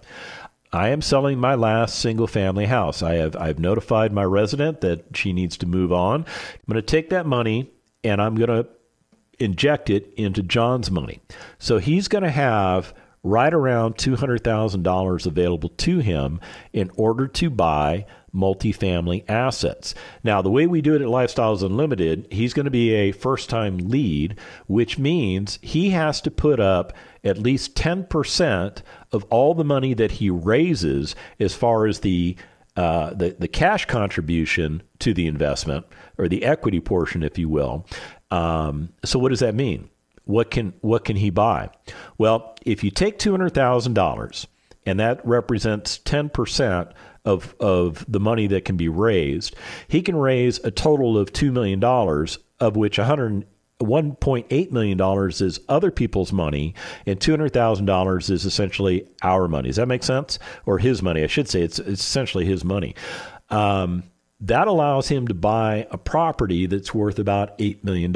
I 0.73 0.89
am 0.89 1.01
selling 1.01 1.39
my 1.39 1.55
last 1.55 1.99
single 1.99 2.27
family 2.27 2.65
house. 2.65 3.01
I 3.01 3.15
have 3.15 3.35
I've 3.37 3.59
notified 3.59 4.11
my 4.11 4.25
resident 4.25 4.81
that 4.81 5.15
she 5.15 5.31
needs 5.31 5.55
to 5.57 5.65
move 5.65 5.93
on. 5.93 6.21
I'm 6.21 6.73
going 6.73 6.75
to 6.75 6.81
take 6.81 7.09
that 7.09 7.25
money 7.25 7.71
and 8.03 8.21
I'm 8.21 8.35
going 8.35 8.49
to 8.49 8.67
inject 9.39 9.89
it 9.89 10.13
into 10.17 10.43
John's 10.43 10.91
money. 10.91 11.21
So 11.57 11.77
he's 11.77 12.07
going 12.07 12.23
to 12.23 12.29
have 12.29 12.93
right 13.27 13.53
around 13.53 13.95
$200,000 13.95 15.25
available 15.25 15.69
to 15.69 15.99
him 15.99 16.39
in 16.73 16.89
order 16.95 17.27
to 17.27 17.49
buy 17.49 18.05
multifamily 18.33 19.23
assets. 19.29 19.95
Now, 20.23 20.41
the 20.41 20.51
way 20.51 20.67
we 20.67 20.81
do 20.81 20.95
it 20.95 21.01
at 21.01 21.07
Lifestyles 21.07 21.63
Unlimited, 21.63 22.27
he's 22.31 22.53
going 22.53 22.65
to 22.65 22.71
be 22.71 22.93
a 22.93 23.11
first 23.11 23.49
time 23.49 23.77
lead, 23.77 24.37
which 24.67 24.97
means 24.97 25.59
he 25.61 25.89
has 25.91 26.21
to 26.21 26.31
put 26.31 26.59
up 26.59 26.93
at 27.23 27.37
least 27.37 27.75
10% 27.75 28.81
of 29.11 29.23
all 29.25 29.53
the 29.53 29.63
money 29.63 29.93
that 29.93 30.11
he 30.11 30.29
raises 30.29 31.15
as 31.39 31.53
far 31.53 31.87
as 31.87 31.99
the 32.01 32.35
uh, 32.75 33.11
the, 33.15 33.35
the 33.39 33.47
cash 33.47 33.85
contribution 33.85 34.83
to 34.99 35.11
the 35.11 35.25
investment 35.25 35.83
or 36.19 36.27
the 36.27 36.45
equity 36.45 36.79
portion, 36.79 37.23
if 37.23 37.35
you 37.35 37.49
will. 37.49 37.87
Um, 38.29 38.89
so, 39.03 39.17
what 39.17 39.29
does 39.29 39.39
that 39.39 39.55
mean? 39.55 39.89
What 40.27 40.51
can 40.51 40.73
what 40.81 41.05
can 41.05 41.15
he 41.15 41.29
buy? 41.29 41.69
Well, 42.17 42.55
if 42.65 42.83
you 42.83 42.91
take 42.91 43.17
two 43.17 43.31
hundred 43.31 43.53
thousand 43.53 43.93
dollars, 43.93 44.47
and 44.85 44.99
that 44.99 45.25
represents 45.25 45.97
ten 45.99 46.29
percent 46.29 46.89
of 47.25 47.55
of 47.59 48.05
the 48.07 48.19
money 48.19 48.47
that 48.47 48.65
can 48.65 48.77
be 48.77 48.89
raised, 48.89 49.55
he 49.87 50.01
can 50.01 50.15
raise 50.15 50.59
a 50.59 50.71
total 50.71 51.17
of 51.17 51.33
two 51.33 51.51
million 51.51 51.79
dollars, 51.79 52.37
of 52.59 52.75
which 52.75 52.97
one 52.97 53.07
hundred. 53.07 53.47
$1.8 53.79 54.71
million 54.71 54.99
is 55.29 55.59
other 55.69 55.91
people's 55.91 56.33
money, 56.33 56.73
and 57.05 57.19
$200,000 57.19 58.29
is 58.31 58.43
essentially 58.43 59.07
our 59.21 59.47
money. 59.47 59.69
Does 59.69 59.75
that 59.75 59.87
make 59.87 60.01
sense? 60.01 60.39
Or 60.65 60.79
his 60.79 61.03
money, 61.03 61.23
I 61.23 61.27
should 61.27 61.47
say. 61.47 61.61
It's, 61.61 61.77
it's 61.77 62.01
essentially 62.01 62.43
his 62.43 62.63
money. 62.63 62.95
Um, 63.51 64.01
that 64.39 64.67
allows 64.67 65.07
him 65.07 65.27
to 65.27 65.33
buy 65.33 65.87
a 65.89 65.97
property 65.97 66.67
that's 66.67 66.93
worth 66.93 67.17
about 67.17 67.57
$8 67.57 67.83
million. 67.83 68.11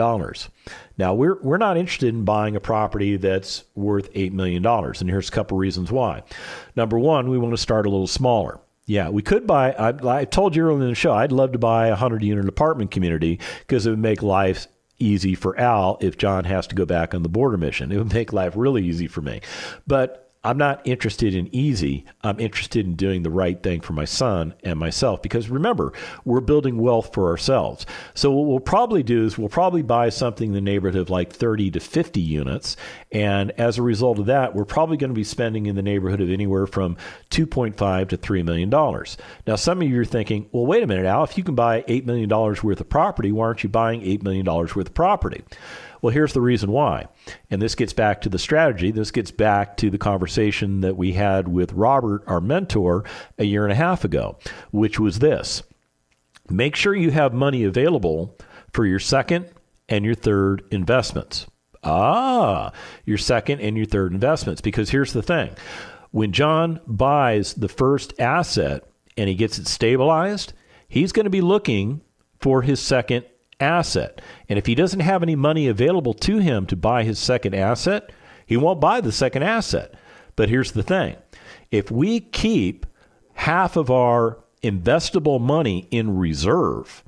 Now, 0.97 1.13
we're, 1.15 1.41
we're 1.41 1.57
not 1.57 1.77
interested 1.77 2.13
in 2.13 2.25
buying 2.25 2.55
a 2.55 2.59
property 2.59 3.17
that's 3.17 3.63
worth 3.73 4.13
$8 4.13 4.31
million. 4.31 4.65
And 4.65 5.09
here's 5.09 5.29
a 5.29 5.31
couple 5.31 5.57
reasons 5.57 5.91
why. 5.91 6.21
Number 6.75 6.99
one, 6.99 7.29
we 7.29 7.39
want 7.39 7.53
to 7.53 7.61
start 7.61 7.87
a 7.87 7.89
little 7.89 8.07
smaller. 8.07 8.59
Yeah, 8.85 9.09
we 9.09 9.21
could 9.21 9.47
buy. 9.47 9.71
I, 9.71 10.19
I 10.19 10.25
told 10.25 10.55
you 10.55 10.63
earlier 10.63 10.83
in 10.83 10.89
the 10.89 10.95
show, 10.95 11.13
I'd 11.13 11.31
love 11.31 11.53
to 11.53 11.59
buy 11.59 11.87
a 11.87 11.91
100 11.91 12.23
unit 12.23 12.47
apartment 12.47 12.91
community 12.91 13.39
because 13.59 13.87
it 13.87 13.89
would 13.89 13.99
make 13.99 14.21
life 14.21 14.67
easy 14.99 15.33
for 15.33 15.57
Al 15.59 15.97
if 16.01 16.17
John 16.17 16.43
has 16.43 16.67
to 16.67 16.75
go 16.75 16.85
back 16.85 17.15
on 17.15 17.23
the 17.23 17.29
border 17.29 17.57
mission. 17.57 17.91
It 17.91 17.97
would 17.97 18.13
make 18.13 18.31
life 18.31 18.53
really 18.55 18.85
easy 18.85 19.07
for 19.07 19.21
me. 19.21 19.41
But 19.87 20.30
I'm 20.43 20.57
not 20.57 20.81
interested 20.85 21.35
in 21.35 21.53
easy. 21.53 22.03
I'm 22.23 22.39
interested 22.39 22.83
in 22.87 22.95
doing 22.95 23.21
the 23.21 23.29
right 23.29 23.61
thing 23.61 23.79
for 23.81 23.93
my 23.93 24.05
son 24.05 24.55
and 24.63 24.79
myself 24.79 25.21
because 25.21 25.49
remember, 25.49 25.93
we're 26.25 26.41
building 26.41 26.79
wealth 26.79 27.13
for 27.13 27.29
ourselves. 27.29 27.85
So 28.15 28.31
what 28.31 28.47
we'll 28.47 28.59
probably 28.59 29.03
do 29.03 29.23
is 29.23 29.37
we'll 29.37 29.49
probably 29.49 29.83
buy 29.83 30.09
something 30.09 30.47
in 30.47 30.53
the 30.53 30.61
neighborhood 30.61 30.99
of 30.99 31.11
like 31.11 31.31
30 31.31 31.69
to 31.71 31.79
50 31.79 32.19
units. 32.19 32.75
And 33.11 33.51
as 33.51 33.77
a 33.77 33.83
result 33.83 34.17
of 34.17 34.25
that, 34.27 34.55
we're 34.55 34.65
probably 34.65 34.97
going 34.97 35.11
to 35.11 35.15
be 35.15 35.23
spending 35.23 35.67
in 35.67 35.75
the 35.75 35.83
neighborhood 35.83 36.21
of 36.21 36.31
anywhere 36.31 36.65
from 36.65 36.97
2.5 37.29 38.09
to 38.09 38.17
3 38.17 38.41
million 38.41 38.71
dollars. 38.71 39.17
Now 39.45 39.57
some 39.57 39.79
of 39.79 39.87
you 39.87 40.01
are 40.01 40.05
thinking, 40.05 40.49
well, 40.51 40.65
wait 40.65 40.81
a 40.81 40.87
minute, 40.87 41.05
Al, 41.05 41.23
if 41.23 41.37
you 41.37 41.43
can 41.43 41.53
buy 41.55 41.83
$8 41.83 42.05
million 42.05 42.29
worth 42.29 42.81
of 42.81 42.89
property, 42.89 43.31
why 43.31 43.45
aren't 43.45 43.61
you 43.61 43.69
buying 43.69 44.01
$8 44.01 44.23
million 44.23 44.45
worth 44.45 44.75
of 44.75 44.93
property? 44.95 45.43
Well, 46.01 46.13
here's 46.13 46.33
the 46.33 46.41
reason 46.41 46.71
why. 46.71 47.07
And 47.49 47.61
this 47.61 47.75
gets 47.75 47.93
back 47.93 48.21
to 48.21 48.29
the 48.29 48.39
strategy. 48.39 48.91
This 48.91 49.11
gets 49.11 49.31
back 49.31 49.77
to 49.77 49.89
the 49.89 49.97
conversation 49.97 50.81
that 50.81 50.97
we 50.97 51.13
had 51.13 51.47
with 51.47 51.73
Robert, 51.73 52.23
our 52.27 52.41
mentor, 52.41 53.05
a 53.37 53.43
year 53.43 53.63
and 53.63 53.71
a 53.71 53.75
half 53.75 54.03
ago, 54.03 54.37
which 54.71 54.99
was 54.99 55.19
this 55.19 55.63
make 56.49 56.75
sure 56.75 56.93
you 56.93 57.11
have 57.11 57.33
money 57.33 57.63
available 57.63 58.37
for 58.73 58.85
your 58.85 58.99
second 58.99 59.49
and 59.87 60.03
your 60.03 60.15
third 60.15 60.63
investments. 60.71 61.47
Ah, 61.83 62.71
your 63.05 63.17
second 63.17 63.61
and 63.61 63.77
your 63.77 63.85
third 63.85 64.11
investments. 64.11 64.61
Because 64.61 64.89
here's 64.89 65.13
the 65.13 65.23
thing 65.23 65.55
when 66.11 66.31
John 66.31 66.79
buys 66.85 67.53
the 67.53 67.69
first 67.69 68.19
asset 68.19 68.83
and 69.17 69.29
he 69.29 69.35
gets 69.35 69.57
it 69.57 69.67
stabilized, 69.67 70.53
he's 70.87 71.11
going 71.11 71.25
to 71.25 71.29
be 71.29 71.41
looking 71.41 72.01
for 72.39 72.61
his 72.61 72.79
second 72.79 73.25
asset. 73.61 74.21
And 74.49 74.57
if 74.57 74.65
he 74.65 74.75
doesn't 74.75 74.99
have 74.99 75.23
any 75.23 75.35
money 75.35 75.67
available 75.67 76.13
to 76.15 76.37
him 76.37 76.65
to 76.67 76.75
buy 76.75 77.03
his 77.03 77.19
second 77.19 77.53
asset, 77.53 78.11
he 78.45 78.57
won't 78.57 78.81
buy 78.81 79.01
the 79.01 79.11
second 79.11 79.43
asset. 79.43 79.93
But 80.35 80.49
here's 80.49 80.71
the 80.71 80.83
thing 80.83 81.15
if 81.71 81.91
we 81.91 82.19
keep 82.19 82.85
half 83.33 83.75
of 83.75 83.89
our 83.89 84.39
investable 84.63 85.39
money 85.39 85.87
in 85.91 86.17
reserve, 86.17 87.03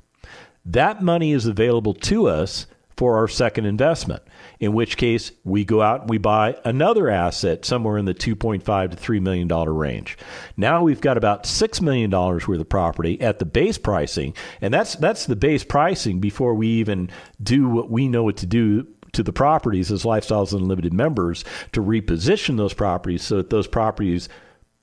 that 0.64 1.02
money 1.02 1.32
is 1.32 1.46
available 1.46 1.94
to 1.94 2.28
us 2.28 2.66
for 3.04 3.18
our 3.18 3.28
second 3.28 3.66
investment 3.66 4.22
in 4.60 4.72
which 4.72 4.96
case 4.96 5.30
we 5.44 5.62
go 5.62 5.82
out 5.82 6.00
and 6.00 6.08
we 6.08 6.16
buy 6.16 6.56
another 6.64 7.10
asset 7.10 7.62
somewhere 7.62 7.98
in 7.98 8.06
the 8.06 8.14
2.5 8.14 8.90
to 8.92 8.96
3 8.96 9.20
million 9.20 9.46
dollar 9.46 9.74
range. 9.74 10.16
Now 10.56 10.82
we've 10.82 11.02
got 11.02 11.18
about 11.18 11.44
6 11.44 11.82
million 11.82 12.08
dollars 12.08 12.48
worth 12.48 12.60
of 12.60 12.68
property 12.70 13.20
at 13.20 13.40
the 13.40 13.44
base 13.44 13.76
pricing 13.76 14.32
and 14.62 14.72
that's 14.72 14.94
that's 14.94 15.26
the 15.26 15.36
base 15.36 15.64
pricing 15.64 16.18
before 16.18 16.54
we 16.54 16.66
even 16.66 17.10
do 17.42 17.68
what 17.68 17.90
we 17.90 18.08
know 18.08 18.22
what 18.22 18.38
to 18.38 18.46
do 18.46 18.86
to 19.12 19.22
the 19.22 19.34
properties 19.34 19.92
as 19.92 20.04
Lifestyles 20.04 20.54
Unlimited 20.54 20.94
members 20.94 21.44
to 21.72 21.82
reposition 21.82 22.56
those 22.56 22.72
properties 22.72 23.22
so 23.22 23.36
that 23.36 23.50
those 23.50 23.66
properties 23.66 24.30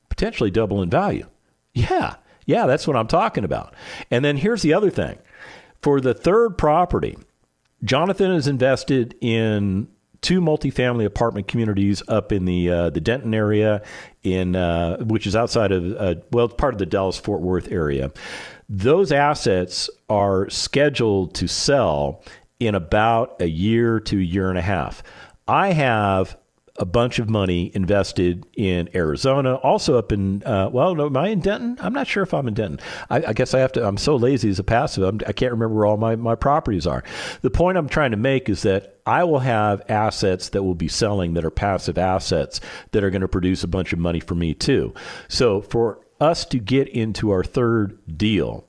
potentially 0.10 0.52
double 0.52 0.84
in 0.84 0.92
value. 0.92 1.26
Yeah. 1.74 2.18
Yeah, 2.46 2.68
that's 2.68 2.86
what 2.86 2.98
I'm 2.98 3.08
talking 3.08 3.46
about. 3.46 3.74
And 4.12 4.24
then 4.24 4.38
here's 4.38 4.62
the 4.62 4.76
other 4.76 4.92
thing. 4.92 5.18
For 5.82 6.00
the 6.00 6.14
third 6.14 6.60
property, 6.60 7.18
Jonathan 7.84 8.32
is 8.32 8.48
invested 8.48 9.16
in 9.22 9.88
two 10.22 10.40
multifamily 10.40 11.06
apartment 11.06 11.48
communities 11.48 12.04
up 12.08 12.32
in 12.32 12.46
the 12.46 12.70
uh, 12.70 12.90
the 12.92 13.02
Denton 13.02 13.34
area, 13.34 13.82
in 14.24 14.56
uh, 14.56 14.98
which 14.98 15.26
is 15.26 15.36
outside 15.36 15.72
of 15.72 15.96
uh, 15.98 16.16
well, 16.32 16.48
part 16.48 16.74
of 16.74 16.80
the 16.80 16.86
Dallas 16.86 17.18
Fort 17.18 17.42
Worth 17.42 17.72
area. 17.72 18.12
Those 18.70 19.12
assets 19.12 19.90
are 20.10 20.50
scheduled 20.50 21.34
to 21.36 21.48
sell 21.48 22.24
in 22.60 22.76
about 22.76 23.42
a 23.42 23.48
year 23.48 24.00
to 24.00 24.18
a 24.18 24.22
year 24.22 24.50
and 24.50 24.58
a 24.58 24.62
half. 24.62 25.04
I 25.48 25.74
have 25.74 26.38
a 26.82 26.86
bunch 26.86 27.20
of 27.20 27.30
money 27.30 27.72
invested 27.76 28.44
in 28.58 28.90
Arizona, 28.96 29.54
also 29.56 29.98
up 30.00 30.12
in, 30.12 30.42
uh, 30.44 30.68
well, 30.74 30.96
no, 30.96 31.06
am 31.06 31.16
I 31.16 31.28
in 31.30 31.40
Denton? 31.40 31.78
I'm 31.80 31.94
not 31.94 32.08
sure 32.08 32.24
if 32.24 32.34
I'm 32.34 32.48
in 32.48 32.56
Denton. 32.56 32.80
I, 33.10 33.24
I 33.28 33.34
guess 33.34 33.54
I 33.54 33.60
have 33.60 33.72
to, 33.74 33.88
I'm 33.88 33.98
so 33.98 34.16
lazy 34.16 34.50
as 34.50 34.58
a 34.58 34.64
passive, 34.64 35.04
I'm, 35.04 35.20
I 35.28 35.32
can 35.32 35.46
not 35.46 35.52
remember 35.52 35.76
where 35.76 35.86
all 35.86 35.98
my, 35.98 36.16
my 36.16 36.34
properties 36.34 36.88
are. 36.88 37.04
The 37.42 37.52
point 37.52 37.78
I'm 37.78 37.88
trying 37.88 38.12
to 38.12 38.18
make 38.18 38.50
is 38.50 38.64
that 38.64 38.98
I 39.06 39.24
will 39.24 39.40
have 39.40 39.84
assets 39.90 40.50
that 40.50 40.64
will 40.64 40.76
be 40.76 40.88
selling 40.88 41.36
that 41.36 41.46
are 41.46 41.52
passive 41.52 42.00
assets 42.00 42.60
that 42.92 43.04
are 43.04 43.12
going 43.12 43.22
to 43.22 43.28
produce 43.28 43.64
a 43.64 43.68
bunch 43.68 43.94
of 43.94 44.00
money 44.00 44.20
for 44.20 44.34
me 44.34 44.56
too. 44.56 44.94
So 45.28 45.62
for 45.62 46.00
us 46.20 46.46
to 46.46 46.58
get 46.58 46.88
into 46.88 47.30
our 47.30 47.44
third 47.44 48.00
deal, 48.18 48.68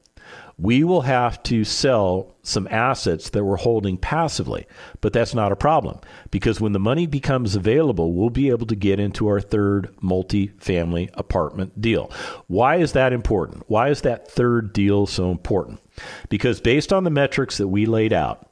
we 0.63 0.85
will 0.85 1.01
have 1.01 1.43
to 1.43 1.65
sell 1.65 2.37
some 2.43 2.69
assets 2.71 3.31
that 3.31 3.43
we're 3.43 3.57
holding 3.57 3.97
passively. 3.97 4.65
But 5.01 5.13
that's 5.13 5.35
not 5.35 5.51
a 5.51 5.57
problem 5.57 5.99
because 6.31 6.61
when 6.61 6.71
the 6.71 6.79
money 6.79 7.09
becomes 7.09 7.57
available, 7.57 8.13
we'll 8.13 8.31
be 8.31 8.49
able 8.49 8.67
to 8.67 8.77
get 8.77 9.01
into 9.01 9.27
our 9.27 9.41
third 9.41 9.93
multi-family 10.01 11.11
apartment 11.15 11.81
deal. 11.81 12.13
Why 12.47 12.77
is 12.77 12.93
that 12.93 13.13
important? 13.13 13.65
Why 13.67 13.89
is 13.89 14.03
that 14.03 14.31
third 14.31 14.73
deal 14.73 15.07
so 15.07 15.33
important? 15.33 15.81
Because 16.29 16.61
based 16.61 16.93
on 16.93 17.03
the 17.03 17.11
metrics 17.11 17.59
that 17.59 17.69
we 17.69 17.85
laid 17.85 18.13
out, 18.13 18.49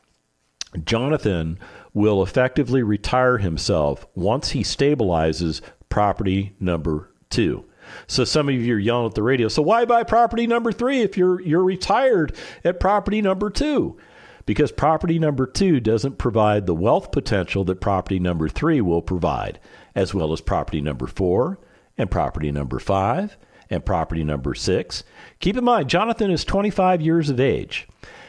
Jonathan 0.85 1.61
will 1.95 2.25
effectively 2.25 2.83
retire 2.83 3.39
himself 3.39 4.05
once 4.17 4.51
he 4.51 4.63
stabilizes 4.63 5.61
property 5.89 6.57
number 6.59 7.09
two. 7.31 7.65
So 8.11 8.25
some 8.25 8.49
of 8.49 8.55
you 8.57 8.75
are 8.75 8.79
yelling 8.79 9.07
at 9.07 9.15
the 9.15 9.23
radio. 9.23 9.47
So 9.47 9.63
why 9.63 9.85
buy 9.85 10.03
property 10.03 10.49
number 10.49 10.73
three 10.73 11.03
if 11.03 11.17
you're 11.17 11.41
you're 11.43 11.63
retired 11.63 12.35
at 12.65 12.81
property 12.81 13.23
number 13.23 13.51
two? 13.51 13.99
Because 14.47 14.73
property 14.73 15.21
number 15.21 15.47
two 15.47 15.79
doesn't 15.79 16.19
provide 16.19 16.67
the 16.67 16.75
wealth 16.75 17.13
potential 17.13 17.63
that 17.65 17.81
property 17.81 18.19
number 18.19 18.49
three 18.49 18.81
will 18.81 19.01
provide, 19.01 19.61
as 19.95 20.13
well 20.13 20.33
as 20.33 20.41
property 20.41 20.81
number 20.81 21.07
four 21.07 21.61
and 21.97 22.11
property 22.11 22.51
number 22.51 22.81
five 22.81 23.37
and 23.71 23.87
property 23.87 24.25
number 24.25 24.57
six. 24.57 25.05
Keep 25.39 25.59
in 25.59 25.65
mind, 25.65 25.89
Jonathan 25.89 26.33
is 26.33 26.45
25 26.45 27.01
years 27.01 27.31
of 27.31 27.39
age. 27.39 27.87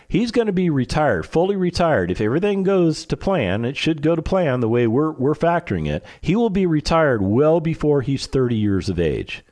He's 0.08 0.30
going 0.30 0.46
to 0.46 0.54
be 0.54 0.70
retired, 0.70 1.26
fully 1.26 1.56
retired. 1.56 2.12
If 2.12 2.22
everything 2.22 2.62
goes 2.62 3.04
to 3.08 3.18
plan, 3.18 3.66
it 3.66 3.78
should 3.78 4.04
go 4.04 4.16
to 4.16 4.22
plan 4.22 4.60
the 4.60 4.70
way 4.70 4.86
we're, 4.86 5.12
we're 5.12 5.34
factoring 5.34 5.90
it. 5.90 6.06
He 6.20 6.36
will 6.36 6.52
be 6.52 6.68
retired 6.68 7.24
well 7.24 7.60
before 7.60 8.02
he's 8.02 8.28
30 8.28 8.56
years 8.56 8.88
of 8.88 9.00
age. 9.00 9.44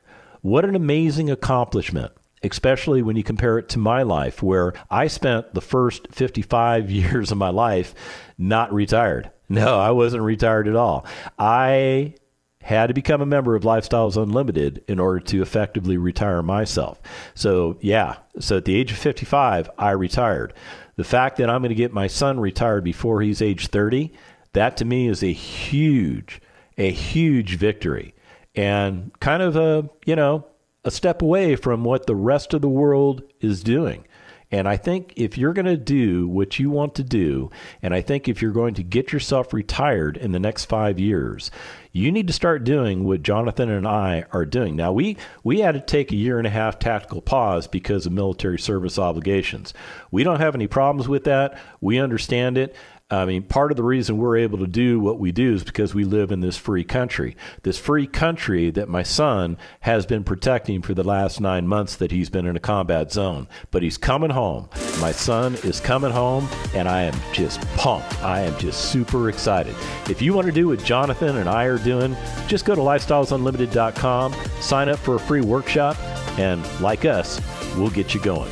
What 0.41 0.65
an 0.65 0.75
amazing 0.75 1.29
accomplishment 1.29 2.11
especially 2.43 3.01
when 3.01 3.15
you 3.15 3.23
compare 3.23 3.57
it 3.57 3.69
to 3.69 3.79
my 3.79 4.03
life, 4.03 4.41
where 4.41 4.73
I 4.89 5.07
spent 5.07 5.53
the 5.53 5.61
first 5.61 6.07
55 6.11 6.89
years 6.91 7.31
of 7.31 7.37
my 7.37 7.49
life 7.49 7.93
not 8.37 8.73
retired. 8.73 9.31
No, 9.47 9.79
I 9.79 9.91
wasn't 9.91 10.23
retired 10.23 10.67
at 10.67 10.75
all. 10.75 11.05
I 11.37 12.15
had 12.61 12.87
to 12.87 12.93
become 12.93 13.21
a 13.21 13.25
member 13.25 13.55
of 13.55 13.63
Lifestyles 13.63 14.21
Unlimited 14.21 14.83
in 14.87 14.99
order 14.99 15.19
to 15.19 15.41
effectively 15.41 15.97
retire 15.97 16.43
myself. 16.43 17.01
So, 17.33 17.77
yeah, 17.81 18.17
so 18.39 18.57
at 18.57 18.65
the 18.65 18.75
age 18.75 18.91
of 18.91 18.97
55, 18.97 19.69
I 19.77 19.91
retired. 19.91 20.53
The 20.97 21.03
fact 21.03 21.37
that 21.37 21.49
I'm 21.49 21.61
going 21.61 21.69
to 21.69 21.75
get 21.75 21.93
my 21.93 22.07
son 22.07 22.39
retired 22.39 22.83
before 22.83 23.21
he's 23.21 23.41
age 23.41 23.67
30, 23.67 24.13
that 24.53 24.77
to 24.77 24.85
me 24.85 25.07
is 25.07 25.23
a 25.23 25.31
huge, 25.31 26.41
a 26.77 26.91
huge 26.91 27.55
victory 27.55 28.13
and 28.55 29.11
kind 29.19 29.41
of 29.41 29.55
a, 29.55 29.89
you 30.05 30.15
know, 30.15 30.45
a 30.83 30.91
step 30.91 31.21
away 31.21 31.55
from 31.55 31.83
what 31.83 32.07
the 32.07 32.15
rest 32.15 32.53
of 32.53 32.61
the 32.61 32.69
world 32.69 33.23
is 33.41 33.63
doing. 33.63 34.05
And 34.51 34.67
I 34.67 34.77
think 34.77 35.13
if 35.15 35.37
you're 35.37 35.53
going 35.53 35.67
to 35.67 35.77
do 35.77 36.27
what 36.27 36.57
you 36.57 36.71
want 36.71 36.95
to 36.95 37.03
do, 37.03 37.51
and 37.83 37.93
I 37.93 38.01
think 38.01 38.27
if 38.27 38.41
you're 38.41 38.51
going 38.51 38.73
to 38.75 38.83
get 38.83 39.11
yourself 39.11 39.53
retired 39.53 40.17
in 40.17 40.31
the 40.31 40.39
next 40.39 40.65
five 40.65 40.99
years, 40.99 41.51
you 41.91 42.11
need 42.11 42.25
to 42.27 42.33
start 42.33 42.63
doing 42.63 43.03
what 43.03 43.21
Jonathan 43.21 43.69
and 43.69 43.87
I 43.87 44.25
are 44.31 44.45
doing. 44.45 44.75
Now, 44.75 44.91
we, 44.91 45.17
we 45.43 45.59
had 45.59 45.75
to 45.75 45.81
take 45.81 46.11
a 46.11 46.15
year 46.15 46.39
and 46.39 46.47
a 46.47 46.51
half 46.51 46.79
tactical 46.79 47.21
pause 47.21 47.67
because 47.67 48.07
of 48.07 48.11
military 48.11 48.57
service 48.57 48.97
obligations. 48.97 49.73
We 50.09 50.23
don't 50.23 50.39
have 50.39 50.55
any 50.55 50.67
problems 50.67 51.07
with 51.07 51.25
that. 51.25 51.59
We 51.79 51.99
understand 51.99 52.57
it. 52.57 52.75
I 53.11 53.25
mean, 53.25 53.41
part 53.41 53.71
of 53.71 53.77
the 53.77 53.83
reason 53.83 54.19
we're 54.19 54.37
able 54.37 54.59
to 54.59 54.67
do 54.67 54.99
what 54.99 55.17
we 55.19 55.31
do 55.31 55.55
is 55.55 55.63
because 55.63 55.95
we 55.95 56.03
live 56.03 56.31
in 56.31 56.41
this 56.41 56.57
free 56.57 56.83
country. 56.83 57.35
This 57.63 57.79
free 57.79 58.05
country 58.05 58.69
that 58.71 58.87
my 58.87 59.01
son 59.01 59.57
has 59.79 60.05
been 60.05 60.23
protecting 60.23 60.83
for 60.83 60.93
the 60.93 61.03
last 61.03 61.41
nine 61.41 61.67
months 61.67 61.95
that 61.95 62.11
he's 62.11 62.29
been 62.29 62.45
in 62.45 62.55
a 62.55 62.59
combat 62.59 63.11
zone. 63.11 63.47
But 63.71 63.81
he's 63.81 63.97
coming 63.97 64.29
home. 64.29 64.69
My 65.01 65.11
son 65.11 65.55
is 65.63 65.79
coming 65.79 66.11
home, 66.11 66.47
and 66.75 66.87
I 66.87 67.01
am 67.01 67.19
just 67.33 67.59
pumped. 67.77 68.21
I 68.23 68.41
am 68.41 68.55
just 68.59 68.91
super 68.91 69.27
excited. 69.27 69.75
If 70.07 70.21
you 70.21 70.33
want 70.33 70.45
to 70.45 70.53
do 70.53 70.67
what 70.67 70.83
Jonathan 70.83 71.37
and 71.37 71.49
I 71.49 71.63
are 71.63 71.79
doing, 71.79 72.15
just 72.47 72.65
go 72.65 72.75
to 72.75 72.81
lifestylesunlimited.com, 72.81 74.35
sign 74.61 74.87
up 74.87 74.99
for 74.99 75.15
a 75.15 75.19
free 75.19 75.41
workshop, 75.41 75.97
and 76.37 76.63
like 76.79 77.05
us, 77.05 77.41
we'll 77.75 77.89
get 77.89 78.13
you 78.13 78.21
going. 78.21 78.51